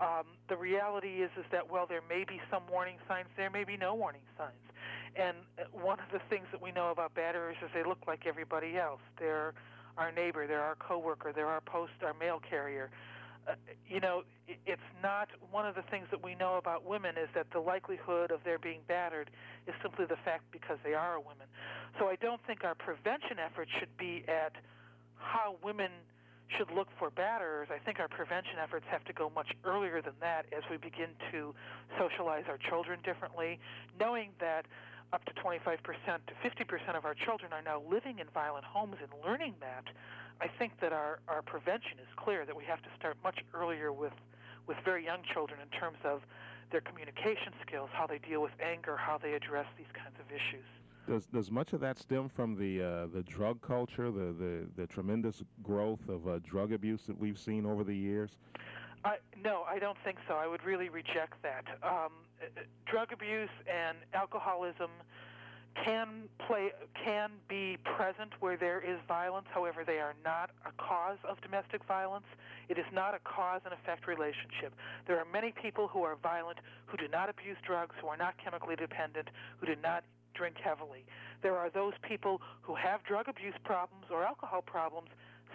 Um, 0.00 0.24
the 0.48 0.56
reality 0.56 1.22
is 1.22 1.30
is 1.38 1.44
that 1.52 1.70
while 1.70 1.86
there 1.86 2.02
may 2.08 2.24
be 2.24 2.40
some 2.50 2.62
warning 2.70 2.96
signs, 3.08 3.28
there 3.36 3.50
may 3.50 3.64
be 3.64 3.78
no 3.78 3.94
warning 3.94 4.20
signs. 4.36 4.52
And 5.16 5.36
uh, 5.58 5.64
one 5.72 5.98
of 6.00 6.12
the 6.12 6.20
things 6.28 6.44
that 6.52 6.60
we 6.60 6.70
know 6.72 6.90
about 6.90 7.14
batterers 7.14 7.56
is 7.64 7.70
they 7.72 7.82
look 7.84 8.00
like 8.06 8.26
everybody 8.26 8.76
else. 8.76 9.00
They're 9.18 9.54
our 9.96 10.12
neighbor, 10.12 10.46
they're 10.46 10.62
our 10.62 10.76
coworker, 10.76 11.32
they're 11.34 11.46
our 11.48 11.60
post, 11.60 11.92
our 12.02 12.14
mail 12.14 12.40
carrier. 12.48 12.90
Uh, 13.48 13.52
you 13.88 14.00
know, 14.00 14.22
it's 14.66 14.80
not 15.02 15.28
one 15.50 15.66
of 15.66 15.74
the 15.74 15.82
things 15.82 16.06
that 16.10 16.22
we 16.22 16.34
know 16.34 16.56
about 16.56 16.84
women 16.84 17.14
is 17.16 17.28
that 17.34 17.46
the 17.52 17.60
likelihood 17.60 18.30
of 18.30 18.42
their 18.44 18.58
being 18.58 18.80
battered 18.88 19.30
is 19.66 19.74
simply 19.82 20.04
the 20.04 20.16
fact 20.24 20.42
because 20.50 20.78
they 20.82 20.94
are 20.94 21.14
a 21.14 21.20
woman. 21.20 21.46
So 21.98 22.08
I 22.08 22.16
don't 22.16 22.40
think 22.46 22.64
our 22.64 22.74
prevention 22.74 23.38
efforts 23.38 23.70
should 23.78 23.96
be 23.96 24.24
at 24.26 24.52
how 25.16 25.56
women 25.62 25.90
should 26.48 26.70
look 26.70 26.88
for 26.98 27.10
batterers. 27.10 27.70
I 27.70 27.78
think 27.78 27.98
our 27.98 28.08
prevention 28.08 28.54
efforts 28.62 28.86
have 28.88 29.04
to 29.04 29.12
go 29.12 29.30
much 29.34 29.48
earlier 29.64 30.00
than 30.00 30.14
that 30.20 30.46
as 30.56 30.62
we 30.70 30.76
begin 30.76 31.10
to 31.32 31.54
socialize 31.98 32.44
our 32.48 32.58
children 32.58 33.00
differently, 33.04 33.58
knowing 33.98 34.30
that 34.40 34.66
up 35.12 35.24
to 35.24 35.32
25% 35.34 35.78
to 36.26 36.34
50% 36.48 36.96
of 36.96 37.04
our 37.04 37.14
children 37.14 37.52
are 37.52 37.62
now 37.62 37.82
living 37.88 38.18
in 38.18 38.26
violent 38.34 38.64
homes 38.64 38.96
and 39.00 39.10
learning 39.24 39.54
that, 39.60 39.84
I 40.40 40.48
think 40.48 40.80
that 40.80 40.92
our, 40.92 41.20
our 41.28 41.42
prevention 41.42 41.98
is 41.98 42.08
clear 42.16 42.44
that 42.44 42.56
we 42.56 42.64
have 42.64 42.82
to 42.82 42.88
start 42.98 43.16
much 43.22 43.38
earlier 43.54 43.92
with, 43.92 44.12
with 44.66 44.76
very 44.84 45.04
young 45.04 45.22
children 45.32 45.60
in 45.60 45.68
terms 45.78 45.98
of 46.04 46.22
their 46.70 46.80
communication 46.80 47.52
skills, 47.66 47.88
how 47.92 48.06
they 48.06 48.18
deal 48.18 48.42
with 48.42 48.52
anger, 48.60 48.96
how 48.96 49.18
they 49.18 49.34
address 49.34 49.66
these 49.78 49.86
kinds 49.94 50.16
of 50.18 50.26
issues. 50.30 50.66
Does, 51.08 51.26
does 51.26 51.50
much 51.52 51.72
of 51.72 51.80
that 51.80 51.98
stem 51.98 52.28
from 52.28 52.56
the 52.56 52.82
uh, 52.82 53.06
the 53.14 53.22
drug 53.22 53.60
culture, 53.62 54.10
the, 54.10 54.32
the, 54.32 54.66
the 54.76 54.86
tremendous 54.88 55.40
growth 55.62 56.00
of 56.08 56.26
uh, 56.26 56.40
drug 56.42 56.72
abuse 56.72 57.02
that 57.06 57.16
we've 57.16 57.38
seen 57.38 57.64
over 57.64 57.84
the 57.84 57.94
years? 57.94 58.38
I, 59.06 59.18
no, 59.42 59.62
I 59.68 59.78
don't 59.78 59.98
think 60.04 60.18
so. 60.26 60.34
I 60.34 60.48
would 60.48 60.64
really 60.64 60.88
reject 60.88 61.40
that. 61.42 61.64
Um, 61.82 62.12
drug 62.90 63.12
abuse 63.12 63.54
and 63.66 63.96
alcoholism 64.14 64.90
can 65.84 66.24
play 66.46 66.72
can 67.04 67.30
be 67.48 67.76
present 67.84 68.32
where 68.40 68.56
there 68.56 68.80
is 68.80 68.98
violence. 69.06 69.46
However, 69.52 69.84
they 69.84 69.98
are 69.98 70.14
not 70.24 70.50
a 70.64 70.72
cause 70.82 71.18
of 71.28 71.40
domestic 71.40 71.84
violence. 71.84 72.26
It 72.68 72.78
is 72.78 72.86
not 72.92 73.14
a 73.14 73.20
cause 73.20 73.60
and 73.64 73.72
effect 73.72 74.08
relationship. 74.08 74.74
There 75.06 75.18
are 75.18 75.26
many 75.32 75.52
people 75.52 75.86
who 75.86 76.02
are 76.02 76.16
violent 76.16 76.58
who 76.86 76.96
do 76.96 77.06
not 77.06 77.28
abuse 77.28 77.58
drugs, 77.64 77.94
who 78.00 78.08
are 78.08 78.16
not 78.16 78.34
chemically 78.42 78.74
dependent, 78.74 79.28
who 79.58 79.66
do 79.66 79.76
not 79.80 80.02
drink 80.34 80.56
heavily. 80.58 81.04
There 81.42 81.56
are 81.56 81.70
those 81.70 81.94
people 82.02 82.40
who 82.62 82.74
have 82.74 83.04
drug 83.04 83.28
abuse 83.28 83.54
problems 83.64 84.06
or 84.10 84.24
alcohol 84.24 84.62
problems, 84.62 85.10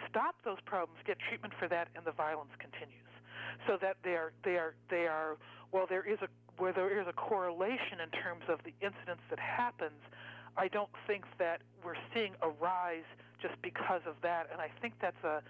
stop 0.10 0.36
those 0.46 0.62
problems, 0.66 1.00
get 1.06 1.18
treatment 1.28 1.54
for 1.60 1.68
that, 1.68 1.90
and 1.96 2.06
the 2.06 2.12
violence 2.12 2.52
continues. 2.60 3.01
So 3.68 3.78
that 3.82 3.98
they 4.04 4.16
are 4.16 4.34
they 4.44 4.58
are 4.58 4.74
they 4.90 5.08
are 5.08 5.38
well 5.72 5.86
there 5.88 6.04
is 6.04 6.20
a 6.22 6.28
where 6.58 6.74
there 6.74 7.00
is 7.00 7.08
a 7.08 7.14
correlation 7.14 8.00
in 8.04 8.10
terms 8.10 8.44
of 8.48 8.60
the 8.64 8.74
incidents 8.86 9.24
that 9.30 9.40
happens, 9.40 10.00
I 10.58 10.68
don't 10.68 10.92
think 11.08 11.26
that 11.40 11.62
we're 11.84 11.96
seeing 12.14 12.34
a 12.42 12.50
rise 12.50 13.08
just 13.42 13.56
because 13.64 14.02
of 14.06 14.16
that. 14.22 14.48
And 14.52 14.62
I 14.62 14.70
think 14.82 14.94
that's 15.02 15.24
a 15.24 15.42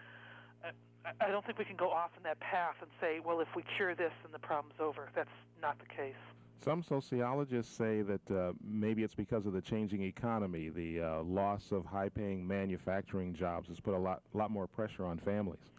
I 1.20 1.32
don't 1.32 1.44
think 1.46 1.58
we 1.58 1.66
can 1.66 1.76
go 1.76 1.90
off 1.90 2.12
in 2.16 2.24
that 2.24 2.40
path 2.40 2.76
and 2.82 2.90
say, 3.00 3.20
well, 3.20 3.40
if 3.40 3.48
we 3.56 3.64
cure 3.76 3.96
this, 3.96 4.12
then 4.22 4.32
the 4.32 4.40
problem's 4.40 4.80
over. 4.80 5.10
That's 5.16 5.30
not 5.62 5.80
the 5.80 5.86
case. 5.86 6.14
Some 6.64 6.84
sociologists 6.84 7.76
say 7.76 8.04
that 8.04 8.32
uh, 8.32 8.54
maybe 8.64 9.02
it's 9.02 9.16
because 9.16 9.48
of 9.48 9.54
the 9.54 9.62
changing 9.62 10.04
economy. 10.04 10.70
The 10.70 11.02
uh, 11.02 11.24
loss 11.24 11.72
of 11.72 11.86
high-paying 11.86 12.46
manufacturing 12.46 13.34
jobs 13.34 13.68
has 13.70 13.80
put 13.80 13.96
a 13.96 13.98
lot, 13.98 14.22
lot 14.36 14.52
more 14.52 14.68
pressure 14.68 15.06
on 15.06 15.18
families. 15.18 15.72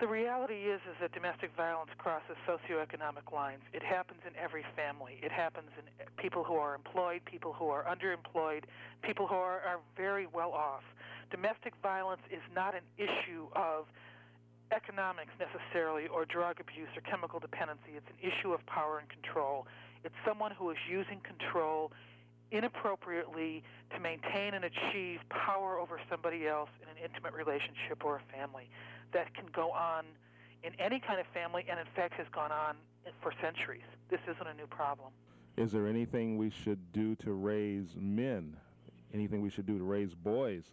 The 0.00 0.08
reality 0.08 0.66
is 0.66 0.80
is 0.90 0.96
that 1.00 1.12
domestic 1.12 1.50
violence 1.56 1.90
crosses 1.98 2.36
socioeconomic 2.48 3.32
lines. 3.32 3.62
It 3.72 3.82
happens 3.82 4.18
in 4.26 4.34
every 4.36 4.64
family. 4.74 5.18
It 5.22 5.30
happens 5.30 5.70
in 5.78 5.84
people 6.16 6.42
who 6.42 6.54
are 6.54 6.74
employed, 6.74 7.20
people 7.24 7.52
who 7.52 7.68
are 7.68 7.84
underemployed, 7.84 8.64
people 9.02 9.28
who 9.28 9.36
are, 9.36 9.60
are 9.60 9.78
very 9.96 10.26
well 10.26 10.50
off. 10.50 10.82
Domestic 11.30 11.74
violence 11.80 12.22
is 12.30 12.42
not 12.54 12.74
an 12.74 12.82
issue 12.98 13.46
of 13.54 13.86
economics 14.72 15.30
necessarily 15.38 16.08
or 16.08 16.24
drug 16.24 16.58
abuse 16.58 16.88
or 16.96 17.02
chemical 17.02 17.38
dependency. 17.38 17.94
It's 17.96 18.10
an 18.10 18.18
issue 18.18 18.52
of 18.52 18.66
power 18.66 18.98
and 18.98 19.08
control. 19.08 19.66
It's 20.02 20.14
someone 20.26 20.50
who 20.50 20.70
is 20.70 20.78
using 20.90 21.20
control 21.20 21.92
inappropriately 22.54 23.62
to 23.90 23.98
maintain 23.98 24.54
and 24.54 24.64
achieve 24.64 25.18
power 25.28 25.78
over 25.78 26.00
somebody 26.08 26.46
else 26.46 26.70
in 26.80 26.88
an 26.88 26.96
intimate 27.02 27.34
relationship 27.34 28.04
or 28.04 28.16
a 28.16 28.36
family 28.36 28.70
that 29.12 29.34
can 29.34 29.46
go 29.52 29.72
on 29.72 30.04
in 30.62 30.72
any 30.78 31.00
kind 31.00 31.18
of 31.20 31.26
family 31.34 31.64
and 31.68 31.78
in 31.80 31.86
fact 31.96 32.14
has 32.14 32.26
gone 32.32 32.52
on 32.52 32.76
for 33.20 33.32
centuries. 33.42 33.82
This 34.08 34.20
isn't 34.22 34.46
a 34.46 34.54
new 34.54 34.66
problem. 34.66 35.10
Is 35.56 35.72
there 35.72 35.86
anything 35.86 36.38
we 36.38 36.50
should 36.50 36.92
do 36.92 37.14
to 37.16 37.32
raise 37.32 37.88
men? 37.96 38.56
Anything 39.12 39.42
we 39.42 39.50
should 39.50 39.66
do 39.66 39.78
to 39.78 39.84
raise 39.84 40.14
boys 40.14 40.64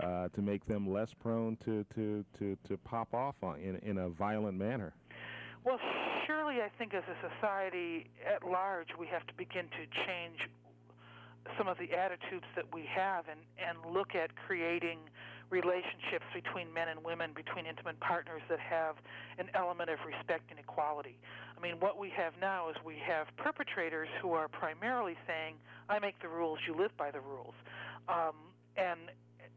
uh, 0.00 0.28
to 0.28 0.42
make 0.42 0.64
them 0.66 0.90
less 0.90 1.12
prone 1.12 1.56
to, 1.64 1.84
to, 1.94 2.24
to, 2.38 2.56
to 2.68 2.76
pop 2.78 3.12
off 3.12 3.34
on, 3.42 3.58
in, 3.60 3.76
in 3.76 3.98
a 3.98 4.08
violent 4.08 4.56
manner? 4.56 4.94
Well, 5.64 5.78
surely 6.26 6.56
I 6.62 6.70
think 6.78 6.94
as 6.94 7.04
a 7.04 7.28
society 7.28 8.06
at 8.26 8.48
large, 8.48 8.88
we 8.98 9.06
have 9.08 9.26
to 9.26 9.34
begin 9.34 9.66
to 9.66 10.06
change 10.06 10.48
some 11.58 11.68
of 11.68 11.78
the 11.78 11.92
attitudes 11.92 12.46
that 12.56 12.72
we 12.72 12.84
have 12.86 13.24
and, 13.28 13.40
and 13.58 13.94
look 13.94 14.14
at 14.14 14.30
creating 14.46 14.98
relationships 15.50 16.24
between 16.32 16.72
men 16.72 16.88
and 16.88 17.04
women, 17.04 17.30
between 17.34 17.66
intimate 17.66 18.00
partners 18.00 18.40
that 18.48 18.58
have 18.58 18.96
an 19.38 19.50
element 19.54 19.90
of 19.90 19.98
respect 20.06 20.50
and 20.50 20.58
equality. 20.58 21.18
I 21.56 21.60
mean, 21.60 21.78
what 21.78 21.98
we 21.98 22.08
have 22.10 22.32
now 22.40 22.70
is 22.70 22.76
we 22.84 22.96
have 23.06 23.26
perpetrators 23.36 24.08
who 24.20 24.32
are 24.32 24.48
primarily 24.48 25.16
saying, 25.26 25.56
"I 25.88 25.98
make 25.98 26.18
the 26.20 26.28
rules, 26.28 26.58
you 26.66 26.74
live 26.74 26.96
by 26.96 27.10
the 27.10 27.20
rules," 27.20 27.54
um, 28.08 28.34
and 28.76 28.98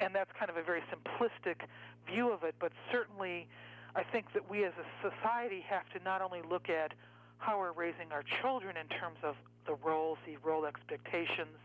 and 0.01 0.13
that's 0.13 0.31
kind 0.37 0.51
of 0.51 0.57
a 0.57 0.63
very 0.63 0.83
simplistic 0.91 1.61
view 2.05 2.29
of 2.31 2.43
it. 2.43 2.55
But 2.59 2.73
certainly, 2.91 3.47
I 3.95 4.03
think 4.03 4.33
that 4.33 4.49
we 4.49 4.65
as 4.65 4.73
a 4.77 5.09
society 5.09 5.61
have 5.61 5.89
to 5.93 6.03
not 6.03 6.21
only 6.21 6.41
look 6.41 6.69
at 6.69 6.93
how 7.37 7.59
we're 7.59 7.71
raising 7.71 8.11
our 8.11 8.23
children 8.41 8.75
in 8.75 8.87
terms 8.87 9.17
of 9.23 9.35
the 9.65 9.75
roles, 9.75 10.17
the 10.25 10.35
role 10.37 10.65
expectations, 10.65 11.57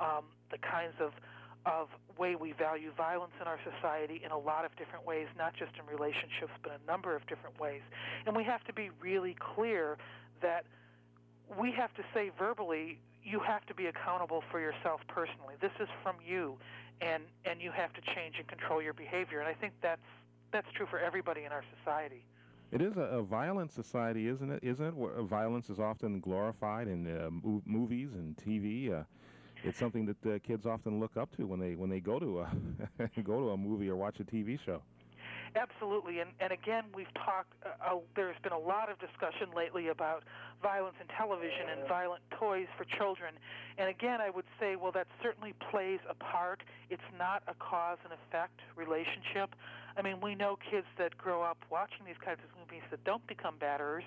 um, 0.00 0.24
the 0.50 0.58
kinds 0.58 0.94
of 1.00 1.12
of 1.66 1.88
way 2.18 2.36
we 2.36 2.52
value 2.52 2.90
violence 2.96 3.32
in 3.40 3.46
our 3.46 3.58
society 3.64 4.20
in 4.24 4.30
a 4.30 4.38
lot 4.38 4.66
of 4.66 4.76
different 4.76 5.06
ways, 5.06 5.26
not 5.36 5.54
just 5.54 5.72
in 5.80 5.86
relationships, 5.86 6.52
but 6.62 6.72
a 6.72 6.86
number 6.86 7.16
of 7.16 7.26
different 7.26 7.58
ways. 7.58 7.80
And 8.26 8.36
we 8.36 8.44
have 8.44 8.62
to 8.64 8.72
be 8.72 8.90
really 9.00 9.34
clear 9.40 9.96
that 10.42 10.66
we 11.58 11.72
have 11.72 11.92
to 11.94 12.02
say 12.12 12.30
verbally, 12.38 12.98
you 13.22 13.40
have 13.40 13.64
to 13.66 13.74
be 13.74 13.86
accountable 13.86 14.44
for 14.50 14.60
yourself 14.60 15.00
personally. 15.08 15.54
This 15.60 15.72
is 15.80 15.88
from 16.02 16.16
you, 16.24 16.56
and 17.00 17.22
and 17.44 17.60
you 17.60 17.70
have 17.72 17.92
to 17.94 18.00
change 18.14 18.36
and 18.38 18.46
control 18.46 18.82
your 18.82 18.94
behavior. 18.94 19.40
And 19.40 19.48
I 19.48 19.54
think 19.54 19.72
that's 19.80 20.00
that's 20.52 20.70
true 20.76 20.86
for 20.86 20.98
everybody 20.98 21.44
in 21.44 21.52
our 21.52 21.64
society. 21.78 22.24
It 22.72 22.82
is 22.82 22.96
a, 22.96 23.02
a 23.02 23.22
violent 23.22 23.72
society, 23.72 24.28
isn't 24.28 24.50
it? 24.50 24.60
Isn't 24.62 24.86
it? 24.86 24.94
Violence 25.24 25.70
is 25.70 25.78
often 25.78 26.20
glorified 26.20 26.88
in 26.88 27.06
uh, 27.06 27.30
movies 27.64 28.14
and 28.14 28.36
TV. 28.36 28.92
Uh, 28.92 29.04
it's 29.64 29.78
something 29.78 30.06
that 30.06 30.34
uh, 30.34 30.38
kids 30.46 30.66
often 30.66 31.00
look 31.00 31.16
up 31.16 31.34
to 31.36 31.46
when 31.46 31.60
they 31.60 31.74
when 31.74 31.90
they 31.90 32.00
go 32.00 32.18
to 32.18 32.40
a 32.40 32.50
go 33.22 33.40
to 33.40 33.50
a 33.50 33.56
movie 33.56 33.88
or 33.88 33.96
watch 33.96 34.20
a 34.20 34.24
TV 34.24 34.58
show. 34.64 34.82
Absolutely, 35.56 36.18
and 36.18 36.30
and 36.40 36.52
again, 36.52 36.84
we've 36.94 37.12
talked. 37.14 37.52
Uh, 37.64 37.94
uh, 37.94 37.98
there's 38.16 38.36
been 38.42 38.52
a 38.52 38.58
lot 38.58 38.90
of 38.90 38.98
discussion 38.98 39.48
lately 39.56 39.88
about 39.88 40.24
violence 40.60 40.96
in 41.00 41.06
television 41.16 41.68
and 41.70 41.86
violent 41.88 42.22
toys 42.30 42.66
for 42.76 42.84
children, 42.84 43.34
and 43.78 43.88
again, 43.88 44.20
I 44.20 44.30
would 44.30 44.46
say, 44.58 44.74
well, 44.74 44.90
that 44.92 45.06
certainly 45.22 45.54
plays 45.70 46.00
a 46.10 46.14
part. 46.14 46.62
It's 46.90 47.06
not 47.16 47.42
a 47.46 47.54
cause 47.54 47.98
and 48.02 48.12
effect 48.12 48.60
relationship. 48.74 49.54
I 49.96 50.02
mean, 50.02 50.20
we 50.20 50.34
know 50.34 50.58
kids 50.70 50.86
that 50.98 51.16
grow 51.16 51.42
up 51.42 51.58
watching 51.70 52.04
these 52.04 52.18
kinds 52.24 52.40
of 52.42 52.50
movies 52.58 52.82
that 52.90 53.04
don't 53.04 53.24
become 53.28 53.54
batterers, 53.60 54.02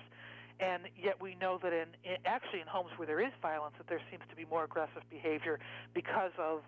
and 0.60 0.82
yet 1.00 1.20
we 1.20 1.36
know 1.40 1.58
that 1.62 1.72
in, 1.72 1.88
in 2.04 2.16
actually 2.24 2.60
in 2.60 2.66
homes 2.66 2.90
where 2.96 3.06
there 3.06 3.20
is 3.20 3.32
violence, 3.40 3.74
that 3.78 3.88
there 3.88 4.00
seems 4.10 4.22
to 4.28 4.36
be 4.36 4.44
more 4.50 4.64
aggressive 4.64 5.02
behavior 5.10 5.58
because 5.94 6.32
of 6.38 6.62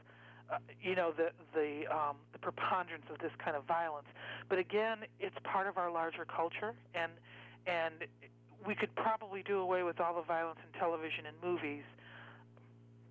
uh, 0.50 0.59
you 0.83 0.94
know 0.94 1.12
the 1.16 1.31
the 1.55 1.87
um, 1.92 2.16
the 2.33 2.38
preponderance 2.38 3.07
of 3.12 3.18
this 3.18 3.33
kind 3.42 3.57
of 3.57 3.64
violence. 3.64 4.07
But 4.48 4.59
again, 4.59 4.98
it's 5.18 5.37
part 5.44 5.66
of 5.66 5.79
our 5.79 5.90
larger 5.90 6.24
culture, 6.24 6.74
and 6.94 7.12
and 7.66 7.94
we 8.66 8.74
could 8.74 8.94
probably 8.94 9.42
do 9.42 9.59
away 9.59 9.83
with 9.83 10.00
all 10.00 10.14
the 10.14 10.22
violence 10.22 10.59
in 10.64 10.79
television 10.79 11.26
and 11.26 11.37
movies. 11.42 11.85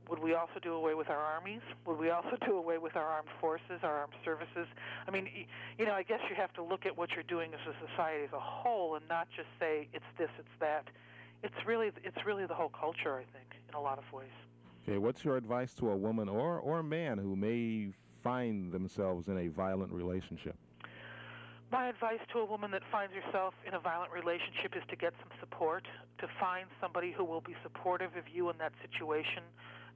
Would 0.10 0.20
we 0.20 0.34
also 0.34 0.60
do 0.62 0.74
away 0.74 0.96
with 0.96 1.10
our 1.10 1.20
armies? 1.20 1.62
Would 1.86 2.00
we 2.00 2.10
also 2.10 2.36
do 2.44 2.58
away 2.58 2.80
with 2.80 2.96
our 2.96 3.06
armed 3.06 3.30
forces, 3.40 3.80
our 3.84 4.00
armed 4.00 4.14
services? 4.26 4.68
I 5.08 5.12
mean, 5.12 5.30
you 5.78 5.86
know, 5.86 5.94
I 5.94 6.02
guess 6.02 6.20
you 6.30 6.36
have 6.36 6.52
to 6.54 6.64
look 6.64 6.88
at 6.88 6.98
what 6.98 7.12
you're 7.12 7.24
doing 7.24 7.52
as 7.54 7.60
a 7.68 7.88
society 7.88 8.24
as 8.24 8.34
a 8.34 8.40
whole, 8.40 8.96
and 8.96 9.08
not 9.08 9.28
just 9.36 9.48
say 9.60 9.88
it's 9.94 10.06
this, 10.18 10.30
it's 10.40 10.48
that. 10.60 10.86
It's 11.44 11.66
really, 11.66 11.92
it's 12.04 12.26
really 12.26 12.48
the 12.48 12.56
whole 12.56 12.70
culture, 12.70 13.16
I 13.16 13.26
think, 13.38 13.54
in 13.68 13.76
a 13.76 13.82
lot 13.82 14.00
of 14.00 14.12
ways. 14.12 14.34
Okay, 14.84 14.98
what's 14.98 15.24
your 15.24 15.38
advice 15.38 15.74
to 15.76 15.92
a 15.92 15.96
woman 15.96 16.28
or, 16.28 16.60
or 16.60 16.80
a 16.80 16.84
man 16.84 17.20
who 17.20 17.36
may 17.36 17.90
find 18.24 18.72
themselves 18.72 19.28
in 19.28 19.38
a 19.38 19.48
violent 19.48 19.92
relationship? 19.92 20.56
My 21.72 21.88
advice 21.88 22.20
to 22.34 22.40
a 22.40 22.46
woman 22.46 22.72
that 22.72 22.82
finds 22.92 23.14
herself 23.14 23.54
in 23.68 23.76
a 23.76 23.80
violent 23.80 24.12
relationship 24.12 24.76
is 24.76 24.82
to 24.90 24.96
get 24.96 25.14
some 25.20 25.30
support, 25.40 25.86
to 26.18 26.28
find 26.40 26.66
somebody 26.82 27.12
who 27.12 27.24
will 27.24 27.42
be 27.42 27.56
supportive 27.62 28.16
of 28.18 28.24
you 28.34 28.50
in 28.50 28.58
that 28.58 28.74
situation, 28.82 29.44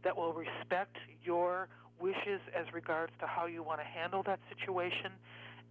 that 0.04 0.16
will 0.16 0.34
respect 0.34 0.98
your 1.24 1.68
wishes 2.00 2.42
as 2.56 2.72
regards 2.74 3.14
to 3.20 3.28
how 3.28 3.46
you 3.46 3.64
want 3.64 3.80
to 3.80 3.86
handle 3.86 4.24
that 4.24 4.40
situation, 4.50 5.12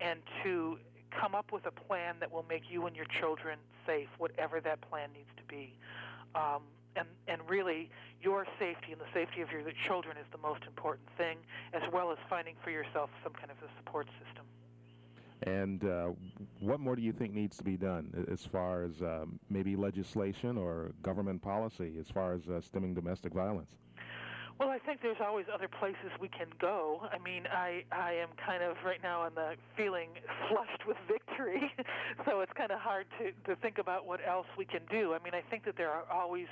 and 0.00 0.20
to 0.42 0.78
come 1.10 1.34
up 1.34 1.52
with 1.52 1.66
a 1.66 1.70
plan 1.70 2.16
that 2.20 2.32
will 2.32 2.46
make 2.48 2.62
you 2.70 2.86
and 2.86 2.96
your 2.96 3.06
children 3.20 3.58
safe, 3.86 4.08
whatever 4.18 4.60
that 4.60 4.80
plan 4.80 5.10
needs 5.12 5.28
to 5.36 5.42
be. 5.44 5.76
Um, 6.34 6.62
and 6.96 7.06
and 7.28 7.40
really 7.48 7.90
your 8.22 8.46
safety 8.58 8.92
and 8.92 9.00
the 9.00 9.12
safety 9.14 9.40
of 9.40 9.50
your 9.50 9.62
children 9.86 10.16
is 10.16 10.26
the 10.32 10.38
most 10.38 10.62
important 10.66 11.08
thing, 11.16 11.38
as 11.72 11.82
well 11.92 12.12
as 12.12 12.18
finding 12.28 12.54
for 12.62 12.70
yourself 12.70 13.10
some 13.22 13.32
kind 13.32 13.50
of 13.50 13.56
a 13.58 13.70
support 13.78 14.06
system. 14.24 14.44
And 15.44 15.84
uh, 15.84 16.10
what 16.60 16.78
more 16.78 16.94
do 16.94 17.02
you 17.02 17.12
think 17.12 17.34
needs 17.34 17.56
to 17.56 17.64
be 17.64 17.76
done 17.76 18.26
as 18.30 18.44
far 18.44 18.84
as 18.84 19.02
um, 19.02 19.40
maybe 19.50 19.74
legislation 19.74 20.56
or 20.56 20.92
government 21.02 21.42
policy 21.42 21.94
as 21.98 22.08
far 22.08 22.34
as 22.34 22.48
uh, 22.48 22.60
stemming 22.60 22.94
domestic 22.94 23.32
violence? 23.32 23.72
Well, 24.58 24.68
I 24.70 24.78
think 24.78 25.02
there's 25.02 25.20
always 25.20 25.46
other 25.52 25.68
places 25.68 26.10
we 26.20 26.28
can 26.28 26.46
go. 26.60 27.08
I 27.12 27.18
mean, 27.18 27.46
I 27.50 27.84
I 27.90 28.12
am 28.12 28.28
kind 28.44 28.62
of 28.62 28.76
right 28.84 29.02
now 29.02 29.22
on 29.22 29.34
the 29.34 29.54
feeling 29.76 30.10
flushed 30.48 30.86
with 30.86 30.96
victory, 31.08 31.72
so 32.26 32.40
it's 32.40 32.52
kind 32.52 32.70
of 32.70 32.78
hard 32.78 33.06
to 33.18 33.32
to 33.48 33.60
think 33.60 33.78
about 33.78 34.06
what 34.06 34.20
else 34.26 34.46
we 34.56 34.64
can 34.64 34.82
do. 34.90 35.14
I 35.14 35.22
mean, 35.24 35.34
I 35.34 35.42
think 35.50 35.64
that 35.64 35.76
there 35.76 35.90
are 35.90 36.04
always 36.10 36.46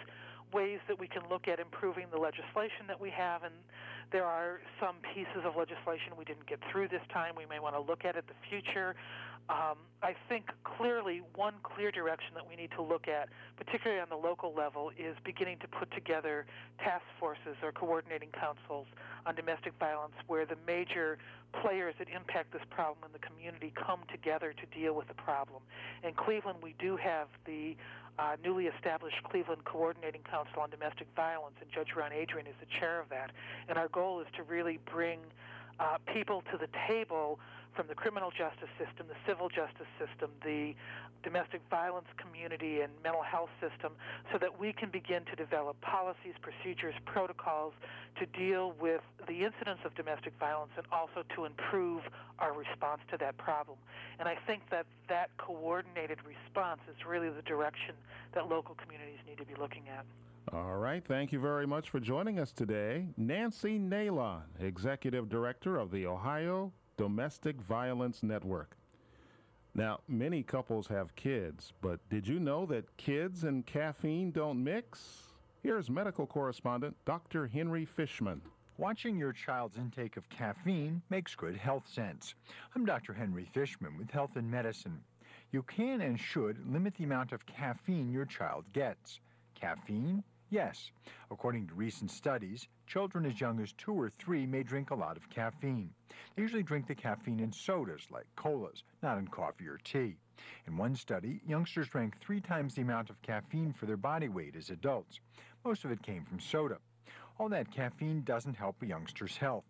ways 0.53 0.81
that 0.89 0.99
we 0.99 1.07
can 1.07 1.23
look 1.31 1.47
at 1.47 1.61
improving 1.61 2.07
the 2.11 2.19
legislation 2.19 2.87
that 2.89 3.01
we 3.01 3.11
have, 3.11 3.45
and 3.45 3.55
there 4.11 4.25
are 4.25 4.61
some 4.81 4.97
pieces 5.15 5.45
of 5.45 5.55
legislation 5.57 6.19
we 6.19 6.25
didn't 6.25 6.47
get 6.47 6.59
through 6.73 6.89
this 6.89 7.03
time. 7.13 7.35
We 7.37 7.47
may 7.47 7.61
want 7.61 7.77
to 7.77 7.81
look 7.81 8.05
at 8.05 8.17
it 8.17 8.25
the 8.27 8.35
future. 8.49 8.97
Um, 9.51 9.79
I 10.01 10.15
think 10.29 10.47
clearly 10.63 11.23
one 11.35 11.55
clear 11.65 11.91
direction 11.91 12.35
that 12.35 12.49
we 12.49 12.55
need 12.55 12.71
to 12.77 12.83
look 12.83 13.09
at, 13.09 13.29
particularly 13.57 14.01
on 14.01 14.09
the 14.09 14.17
local 14.17 14.55
level, 14.55 14.93
is 14.97 15.17
beginning 15.25 15.59
to 15.59 15.69
put 15.69 15.91
together 15.91 16.47
task 16.79 17.03
forces 17.19 17.57
or 17.61 17.73
coordinating 17.73 18.29
councils 18.31 18.87
on 19.27 19.35
domestic 19.35 19.73
violence 19.81 20.15
where 20.29 20.47
the 20.47 20.57
major 20.69 21.19
players 21.61 21.97
that 21.99 22.07
impact 22.09 22.53
this 22.53 22.63
problem 22.71 22.99
in 23.05 23.13
the 23.13 23.19
community 23.19 23.73
come 23.75 24.01
together 24.09 24.55
to 24.55 24.79
deal 24.79 24.95
with 24.95 25.09
the 25.09 25.15
problem. 25.15 25.63
In 26.05 26.15
Cleveland, 26.15 26.59
we 26.63 26.77
do 26.79 26.97
have 26.97 27.27
the 27.45 27.77
uh, 28.21 28.37
newly 28.45 28.67
established 28.67 29.17
Cleveland 29.25 29.65
Coordinating 29.65 30.23
Council 30.31 30.63
on 30.63 30.71
Domestic 30.71 31.09
Violence, 31.17 31.57
and 31.61 31.69
Judge 31.73 31.89
Ron 31.97 32.13
Adrine 32.13 32.47
is 32.47 32.55
the 32.61 32.71
chair 32.79 33.01
of 33.01 33.09
that. 33.09 33.33
And 33.69 33.77
our 33.77 33.89
goal 33.89 34.21
is 34.21 34.29
to 34.37 34.45
really 34.45 34.79
bring 34.91 35.19
uh, 35.81 35.97
people 36.13 36.45
to 36.53 36.59
the 36.59 36.69
table 36.87 37.41
from 37.75 37.87
the 37.87 37.95
criminal 37.95 38.31
justice 38.31 38.69
system, 38.79 39.07
the 39.09 39.19
civil 39.27 39.49
justice 39.49 39.89
system, 39.99 40.31
the 40.45 40.75
domestic 41.23 41.61
violence 41.71 42.09
community, 42.17 42.81
and 42.81 42.93
mental 43.03 43.23
health 43.23 43.51
system, 43.61 43.93
so 44.33 44.39
that 44.39 44.59
we 44.59 44.73
can 44.73 44.91
begin 44.91 45.25
to 45.27 45.37
develop 45.37 45.81
policies, 45.81 46.35
procedures, 46.41 46.95
protocols 47.05 47.75
to 48.19 48.27
deal 48.27 48.73
with 48.81 49.03
the 49.29 49.45
incidence 49.45 49.81
of 49.85 49.95
domestic 49.95 50.33
violence 50.41 50.73
and 50.77 50.87
also 50.91 51.23
to 51.35 51.45
improve 51.45 52.03
our 52.39 52.53
response 52.53 53.01
to 53.11 53.19
that 53.19 53.37
problem. 53.37 53.77
And 54.19 54.29
I 54.29 54.37
think 54.47 54.63
that 54.71 54.87
that 55.09 55.31
coordinated 55.37 56.19
response 56.25 56.81
is 56.89 57.07
really 57.07 57.29
the 57.29 57.43
direction 57.43 57.95
that 58.33 58.49
local 58.49 58.75
communities 58.75 59.19
need 59.29 59.39
to 59.39 59.45
be 59.45 59.55
looking 59.61 59.85
at. 59.89 60.05
All 60.53 60.77
right. 60.77 61.05
Thank 61.05 61.33
you 61.33 61.39
very 61.39 61.67
much 61.67 61.91
for 61.91 62.01
joining 62.01 62.39
us 62.39 62.51
today. 62.51 63.07
Nancy 63.17 63.79
Neylon, 63.79 64.43
Executive 64.59 65.29
Director 65.29 65.77
of 65.77 65.91
the 65.91 66.07
Ohio 66.07 66.73
Domestic 67.01 67.59
Violence 67.63 68.23
Network. 68.23 68.77
Now, 69.75 70.01
many 70.07 70.43
couples 70.43 70.87
have 70.89 71.17
kids, 71.17 71.73
but 71.81 71.99
did 72.11 72.29
you 72.29 72.39
know 72.39 72.67
that 72.67 72.95
kids 72.99 73.45
and 73.45 73.65
caffeine 73.65 74.31
don't 74.33 74.63
mix? 74.63 75.23
Here's 75.63 75.89
medical 75.89 76.27
correspondent 76.27 76.95
Dr. 77.07 77.47
Henry 77.47 77.87
Fishman. 77.87 78.43
Watching 78.77 79.17
your 79.17 79.33
child's 79.33 79.79
intake 79.79 80.19
of 80.19 80.29
caffeine 80.29 81.01
makes 81.09 81.35
good 81.35 81.57
health 81.57 81.89
sense. 81.91 82.35
I'm 82.77 82.85
Dr. 82.85 83.15
Henry 83.15 83.47
Fishman 83.47 83.97
with 83.97 84.11
Health 84.11 84.37
and 84.37 84.51
Medicine. 84.51 85.01
You 85.53 85.63
can 85.63 86.03
and 86.03 86.21
should 86.21 86.71
limit 86.71 86.97
the 86.97 87.05
amount 87.05 87.33
of 87.33 87.47
caffeine 87.47 88.13
your 88.13 88.27
child 88.27 88.67
gets. 88.75 89.21
Caffeine 89.55 90.23
Yes. 90.51 90.91
According 91.31 91.69
to 91.69 91.75
recent 91.75 92.11
studies, 92.11 92.67
children 92.91 93.25
as 93.25 93.41
young 93.41 93.61
as 93.61 93.73
two 93.75 93.93
or 93.93 94.11
three 94.19 94.45
may 94.45 94.65
drink 94.65 94.91
a 94.91 94.95
lot 94.95 95.17
of 95.17 95.31
caffeine. 95.31 95.91
They 96.35 96.43
usually 96.43 96.65
drink 96.65 96.89
the 96.89 96.95
caffeine 96.97 97.39
in 97.39 97.53
sodas 97.53 98.03
like 98.11 98.27
colas, 98.35 98.83
not 99.01 99.17
in 99.17 99.29
coffee 99.29 99.69
or 99.69 99.79
tea. 99.85 100.17
In 100.67 100.77
one 100.77 100.97
study, 100.97 101.41
youngsters 101.47 101.87
drank 101.87 102.19
three 102.19 102.41
times 102.41 102.75
the 102.75 102.83
amount 102.83 103.09
of 103.09 103.23
caffeine 103.23 103.73
for 103.73 103.87
their 103.87 103.97
body 103.97 104.29
weight 104.29 104.57
as 104.57 104.71
adults. 104.71 105.21
Most 105.65 105.85
of 105.85 105.93
it 105.93 106.03
came 106.03 106.25
from 106.25 106.41
soda. 106.41 106.79
All 107.39 107.49
that 107.51 107.71
caffeine 107.71 108.23
doesn't 108.25 108.57
help 108.57 108.83
a 108.83 108.87
youngster's 108.87 109.37
health. 109.37 109.65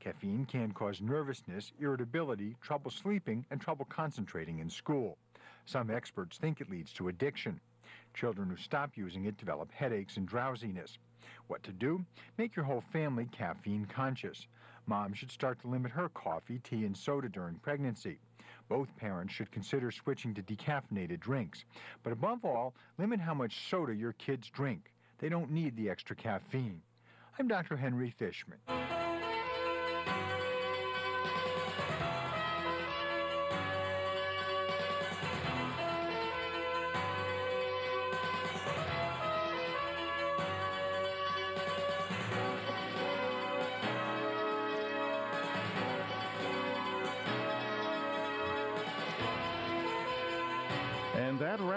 Caffeine 0.00 0.46
can 0.46 0.72
cause 0.72 1.02
nervousness, 1.02 1.72
irritability, 1.78 2.56
trouble 2.62 2.90
sleeping, 2.90 3.44
and 3.50 3.60
trouble 3.60 3.84
concentrating 3.84 4.60
in 4.60 4.70
school. 4.70 5.18
Some 5.66 5.90
experts 5.90 6.38
think 6.38 6.62
it 6.62 6.70
leads 6.70 6.94
to 6.94 7.08
addiction. 7.08 7.60
Children 8.14 8.48
who 8.48 8.56
stop 8.56 8.92
using 8.96 9.26
it 9.26 9.36
develop 9.36 9.70
headaches 9.72 10.16
and 10.16 10.26
drowsiness. 10.26 10.96
What 11.46 11.62
to 11.64 11.72
do? 11.72 12.04
Make 12.38 12.56
your 12.56 12.64
whole 12.64 12.84
family 12.92 13.28
caffeine 13.32 13.86
conscious. 13.86 14.46
Mom 14.86 15.14
should 15.14 15.30
start 15.30 15.60
to 15.60 15.68
limit 15.68 15.92
her 15.92 16.08
coffee, 16.08 16.58
tea, 16.58 16.84
and 16.84 16.96
soda 16.96 17.28
during 17.28 17.54
pregnancy. 17.56 18.18
Both 18.68 18.96
parents 18.96 19.32
should 19.32 19.50
consider 19.50 19.90
switching 19.90 20.34
to 20.34 20.42
decaffeinated 20.42 21.20
drinks. 21.20 21.64
But 22.02 22.12
above 22.12 22.44
all, 22.44 22.74
limit 22.98 23.20
how 23.20 23.34
much 23.34 23.68
soda 23.68 23.94
your 23.94 24.12
kids 24.14 24.48
drink. 24.50 24.92
They 25.18 25.28
don't 25.28 25.50
need 25.50 25.76
the 25.76 25.88
extra 25.88 26.16
caffeine. 26.16 26.82
I'm 27.38 27.48
Dr. 27.48 27.76
Henry 27.76 28.10
Fishman. 28.10 28.58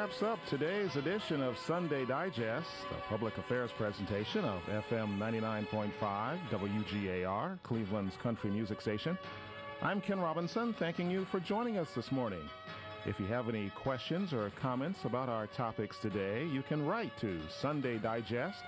Wraps 0.05 0.21
up 0.21 0.37
today's 0.45 0.97
edition 0.97 1.41
of 1.41 1.57
Sunday 1.57 2.05
Digest, 2.05 2.67
a 2.91 3.09
public 3.09 3.35
affairs 3.39 3.71
presentation 3.75 4.45
of 4.45 4.61
FM 4.67 5.17
99.5 5.17 6.37
WGAR, 6.51 7.57
Cleveland's 7.63 8.15
country 8.17 8.51
music 8.51 8.81
station. 8.81 9.17
I'm 9.81 9.99
Ken 10.01 10.19
Robinson, 10.19 10.73
thanking 10.73 11.09
you 11.09 11.25
for 11.25 11.39
joining 11.39 11.79
us 11.79 11.87
this 11.95 12.11
morning. 12.11 12.47
If 13.07 13.19
you 13.19 13.25
have 13.25 13.49
any 13.49 13.71
questions 13.71 14.31
or 14.31 14.51
comments 14.61 15.05
about 15.05 15.27
our 15.27 15.47
topics 15.47 15.97
today, 15.97 16.45
you 16.53 16.61
can 16.61 16.85
write 16.85 17.17
to 17.21 17.41
Sunday 17.59 17.97
Digest, 17.97 18.61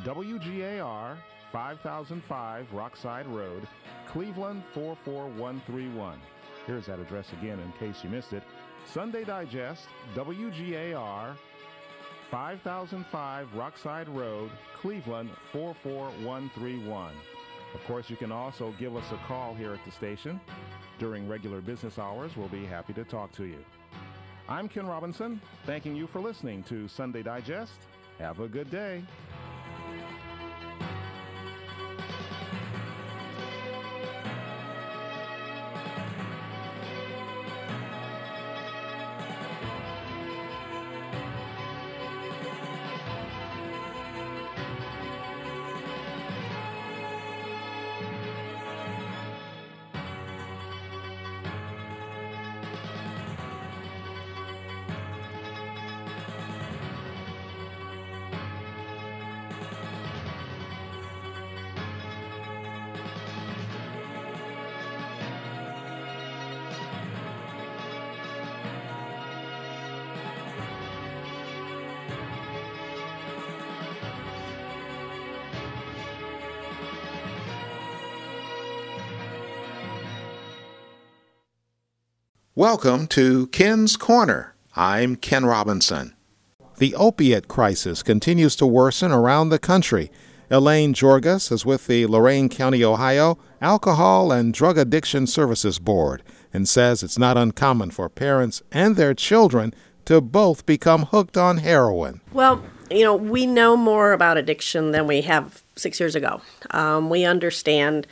WGAR 0.00 1.16
5005 1.52 2.66
Rockside 2.70 3.34
Road, 3.34 3.66
Cleveland 4.08 4.62
44131. 4.74 6.20
Here's 6.66 6.84
that 6.84 7.00
address 7.00 7.32
again 7.40 7.58
in 7.60 7.72
case 7.80 8.04
you 8.04 8.10
missed 8.10 8.34
it 8.34 8.42
Sunday 8.86 9.24
Digest, 9.24 9.88
WGAR, 10.14 11.36
5005 12.30 13.48
Rockside 13.54 14.14
Road, 14.14 14.50
Cleveland 14.80 15.30
44131. 15.52 17.12
Of 17.74 17.84
course, 17.84 18.10
you 18.10 18.16
can 18.16 18.32
also 18.32 18.74
give 18.78 18.96
us 18.96 19.10
a 19.12 19.16
call 19.26 19.54
here 19.54 19.72
at 19.72 19.84
the 19.84 19.90
station. 19.90 20.40
During 20.98 21.28
regular 21.28 21.60
business 21.60 21.98
hours, 21.98 22.36
we'll 22.36 22.48
be 22.48 22.66
happy 22.66 22.92
to 22.94 23.04
talk 23.04 23.32
to 23.32 23.44
you. 23.44 23.64
I'm 24.48 24.68
Ken 24.68 24.86
Robinson, 24.86 25.40
thanking 25.64 25.96
you 25.96 26.06
for 26.06 26.20
listening 26.20 26.62
to 26.64 26.86
Sunday 26.88 27.22
Digest. 27.22 27.72
Have 28.18 28.40
a 28.40 28.48
good 28.48 28.70
day. 28.70 29.02
Welcome 82.54 83.06
to 83.06 83.46
Ken's 83.46 83.96
Corner. 83.96 84.54
I'm 84.76 85.16
Ken 85.16 85.46
Robinson. 85.46 86.14
The 86.76 86.94
opiate 86.94 87.48
crisis 87.48 88.02
continues 88.02 88.56
to 88.56 88.66
worsen 88.66 89.10
around 89.10 89.48
the 89.48 89.58
country. 89.58 90.10
Elaine 90.50 90.92
Georgas 90.92 91.50
is 91.50 91.64
with 91.64 91.86
the 91.86 92.04
Lorain 92.04 92.50
County, 92.50 92.84
Ohio 92.84 93.38
Alcohol 93.62 94.30
and 94.30 94.52
Drug 94.52 94.76
Addiction 94.76 95.26
Services 95.26 95.78
Board 95.78 96.22
and 96.52 96.68
says 96.68 97.02
it's 97.02 97.18
not 97.18 97.38
uncommon 97.38 97.90
for 97.90 98.10
parents 98.10 98.62
and 98.70 98.96
their 98.96 99.14
children 99.14 99.72
to 100.04 100.20
both 100.20 100.66
become 100.66 101.06
hooked 101.06 101.38
on 101.38 101.56
heroin. 101.56 102.20
Well, 102.34 102.62
you 102.90 103.02
know, 103.02 103.16
we 103.16 103.46
know 103.46 103.78
more 103.78 104.12
about 104.12 104.36
addiction 104.36 104.90
than 104.90 105.06
we 105.06 105.22
have 105.22 105.62
six 105.76 105.98
years 105.98 106.14
ago. 106.14 106.42
Um, 106.72 107.08
we 107.08 107.24
understand 107.24 108.06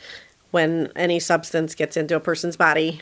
when 0.49 0.91
any 0.95 1.19
substance 1.19 1.75
gets 1.75 1.95
into 1.95 2.15
a 2.15 2.19
person's 2.19 2.57
body, 2.57 3.01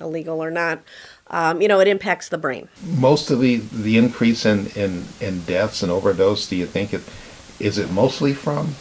illegal 0.00 0.42
or 0.42 0.50
not, 0.50 0.80
um, 1.28 1.60
you 1.60 1.68
know, 1.68 1.80
it 1.80 1.88
impacts 1.88 2.28
the 2.28 2.38
brain. 2.38 2.68
Most 2.82 3.30
of 3.30 3.40
the, 3.40 3.56
the 3.56 3.96
increase 3.96 4.46
in, 4.46 4.66
in, 4.68 5.04
in 5.20 5.42
deaths 5.42 5.82
and 5.82 5.92
overdose, 5.92 6.48
do 6.48 6.56
you 6.56 6.66
think 6.66 6.92
it 6.92 7.02
is 7.60 7.76
it 7.76 7.90
mostly 7.90 8.32
from 8.32 8.74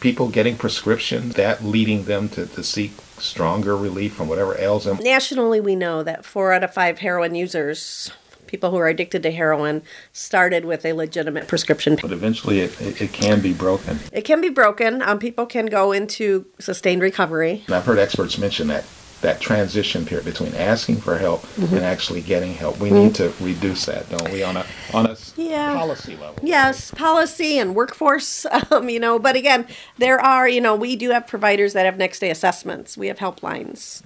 people 0.00 0.28
getting 0.28 0.56
prescriptions, 0.56 1.34
that 1.34 1.64
leading 1.64 2.04
them 2.04 2.28
to, 2.28 2.46
to 2.46 2.62
seek 2.62 2.92
stronger 3.18 3.76
relief 3.76 4.14
from 4.14 4.28
whatever 4.28 4.56
ails 4.58 4.84
them? 4.84 4.98
Nationally, 4.98 5.60
we 5.60 5.74
know 5.74 6.02
that 6.02 6.24
four 6.24 6.52
out 6.52 6.62
of 6.62 6.72
five 6.72 6.98
heroin 6.98 7.34
users, 7.34 8.12
people 8.46 8.70
who 8.70 8.76
are 8.76 8.88
addicted 8.88 9.22
to 9.22 9.30
heroin, 9.30 9.82
started 10.12 10.64
with 10.64 10.84
a 10.84 10.92
legitimate 10.92 11.48
prescription. 11.48 11.96
But 12.00 12.12
eventually 12.12 12.60
it, 12.60 12.80
it, 12.80 13.02
it 13.02 13.12
can 13.12 13.40
be 13.40 13.52
broken. 13.52 13.98
It 14.12 14.22
can 14.22 14.40
be 14.40 14.50
broken. 14.50 15.02
Um, 15.02 15.18
people 15.18 15.46
can 15.46 15.66
go 15.66 15.92
into 15.92 16.46
sustained 16.58 17.02
recovery. 17.02 17.64
And 17.66 17.74
I've 17.74 17.84
heard 17.84 17.98
experts 17.98 18.38
mention 18.38 18.68
that 18.68 18.84
that 19.20 19.40
transition 19.40 20.04
period 20.04 20.24
between 20.24 20.54
asking 20.54 20.96
for 21.00 21.18
help 21.18 21.42
Mm-hmm. 21.58 21.74
and 21.76 21.84
actually 21.84 22.20
getting 22.20 22.54
help. 22.54 22.78
We 22.78 22.90
need 22.90 23.14
to 23.16 23.32
reduce 23.40 23.86
that, 23.86 24.08
don't 24.10 24.30
we, 24.32 24.42
on 24.44 24.56
a 24.56 24.64
on 24.94 25.06
a 25.06 25.16
Yeah. 25.36 25.74
policy 25.74 26.12
level? 26.16 26.38
Yes, 26.42 26.90
policy 26.92 27.58
and 27.58 27.74
workforce, 27.74 28.46
um, 28.70 28.88
you 28.88 29.00
know, 29.00 29.18
but 29.18 29.34
again, 29.36 29.66
there 29.98 30.20
are, 30.20 30.48
you 30.48 30.60
know, 30.60 30.74
we 30.76 30.94
do 30.96 31.10
have 31.10 31.26
providers 31.26 31.72
that 31.72 31.84
have 31.84 31.96
next 31.98 32.20
day 32.20 32.30
assessments. 32.30 32.96
We 32.96 33.08
have 33.08 33.18
helplines. 33.18 34.02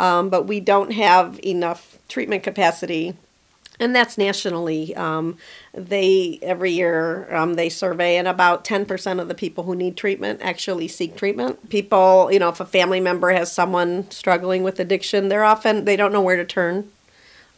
Um, 0.00 0.28
but 0.28 0.46
we 0.46 0.58
don't 0.60 0.92
have 0.92 1.38
enough 1.44 1.98
treatment 2.08 2.42
capacity. 2.42 3.14
And 3.80 3.94
that's 3.94 4.16
nationally. 4.16 4.94
Um, 4.94 5.36
they 5.72 6.38
every 6.42 6.70
year 6.70 7.34
um, 7.34 7.54
they 7.54 7.68
survey, 7.68 8.16
and 8.16 8.28
about 8.28 8.64
ten 8.64 8.86
percent 8.86 9.18
of 9.18 9.26
the 9.26 9.34
people 9.34 9.64
who 9.64 9.74
need 9.74 9.96
treatment 9.96 10.40
actually 10.42 10.86
seek 10.86 11.16
treatment. 11.16 11.70
People, 11.70 12.28
you 12.30 12.38
know, 12.38 12.50
if 12.50 12.60
a 12.60 12.64
family 12.64 13.00
member 13.00 13.32
has 13.32 13.50
someone 13.50 14.08
struggling 14.12 14.62
with 14.62 14.78
addiction, 14.78 15.28
they're 15.28 15.42
often 15.42 15.86
they 15.86 15.96
don't 15.96 16.12
know 16.12 16.20
where 16.20 16.36
to 16.36 16.44
turn, 16.44 16.92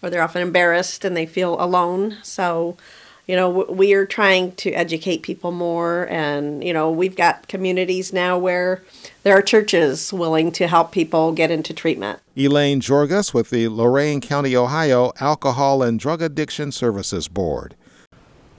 or 0.03 0.09
they're 0.09 0.23
often 0.23 0.41
embarrassed 0.41 1.05
and 1.05 1.15
they 1.15 1.27
feel 1.27 1.61
alone. 1.61 2.17
So, 2.23 2.79
you 3.27 3.35
know, 3.35 3.49
we 3.51 3.93
are 3.95 4.07
trying 4.07 4.53
to 4.53 4.71
educate 4.73 5.23
people 5.23 5.51
more, 5.51 6.09
and 6.09 6.63
you 6.63 6.73
know, 6.73 6.91
we've 6.91 7.17
got 7.17 7.49
communities 7.49 8.13
now 8.13 8.39
where 8.39 8.83
there 9.25 9.37
are 9.37 9.43
churches 9.43 10.13
willing 10.13 10.53
to 10.53 10.69
help 10.69 10.93
people 10.93 11.33
get 11.33 11.51
into 11.51 11.75
treatment. 11.75 12.21
Elaine 12.37 12.81
Georgas 12.81 13.35
with 13.35 13.51
the 13.51 13.67
Lorain 13.69 14.21
County, 14.21 14.55
Ohio 14.55 15.13
Alcohol 15.19 15.83
and 15.83 15.99
Drug 15.99 16.23
Addiction 16.23 16.71
Services 16.71 17.27
Board. 17.27 17.75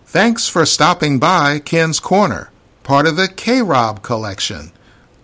Thanks 0.06 0.50
for 0.50 0.66
stopping 0.66 1.18
by 1.18 1.60
Ken's 1.60 2.00
Corner, 2.00 2.50
part 2.84 3.08
of 3.08 3.16
the 3.16 3.28
K 3.30 3.62
Rob 3.62 4.04
Collection. 4.04 4.72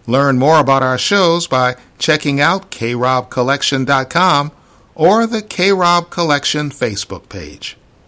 Learn 0.07 0.37
more 0.37 0.59
about 0.59 0.83
our 0.83 0.97
shows 0.97 1.47
by 1.47 1.75
checking 1.97 2.39
out 2.39 2.71
krobcollection.com 2.71 4.51
or 4.95 5.27
the 5.27 5.41
K 5.41 5.71
Rob 5.73 6.09
Collection 6.09 6.69
Facebook 6.69 7.27
page. 7.27 7.77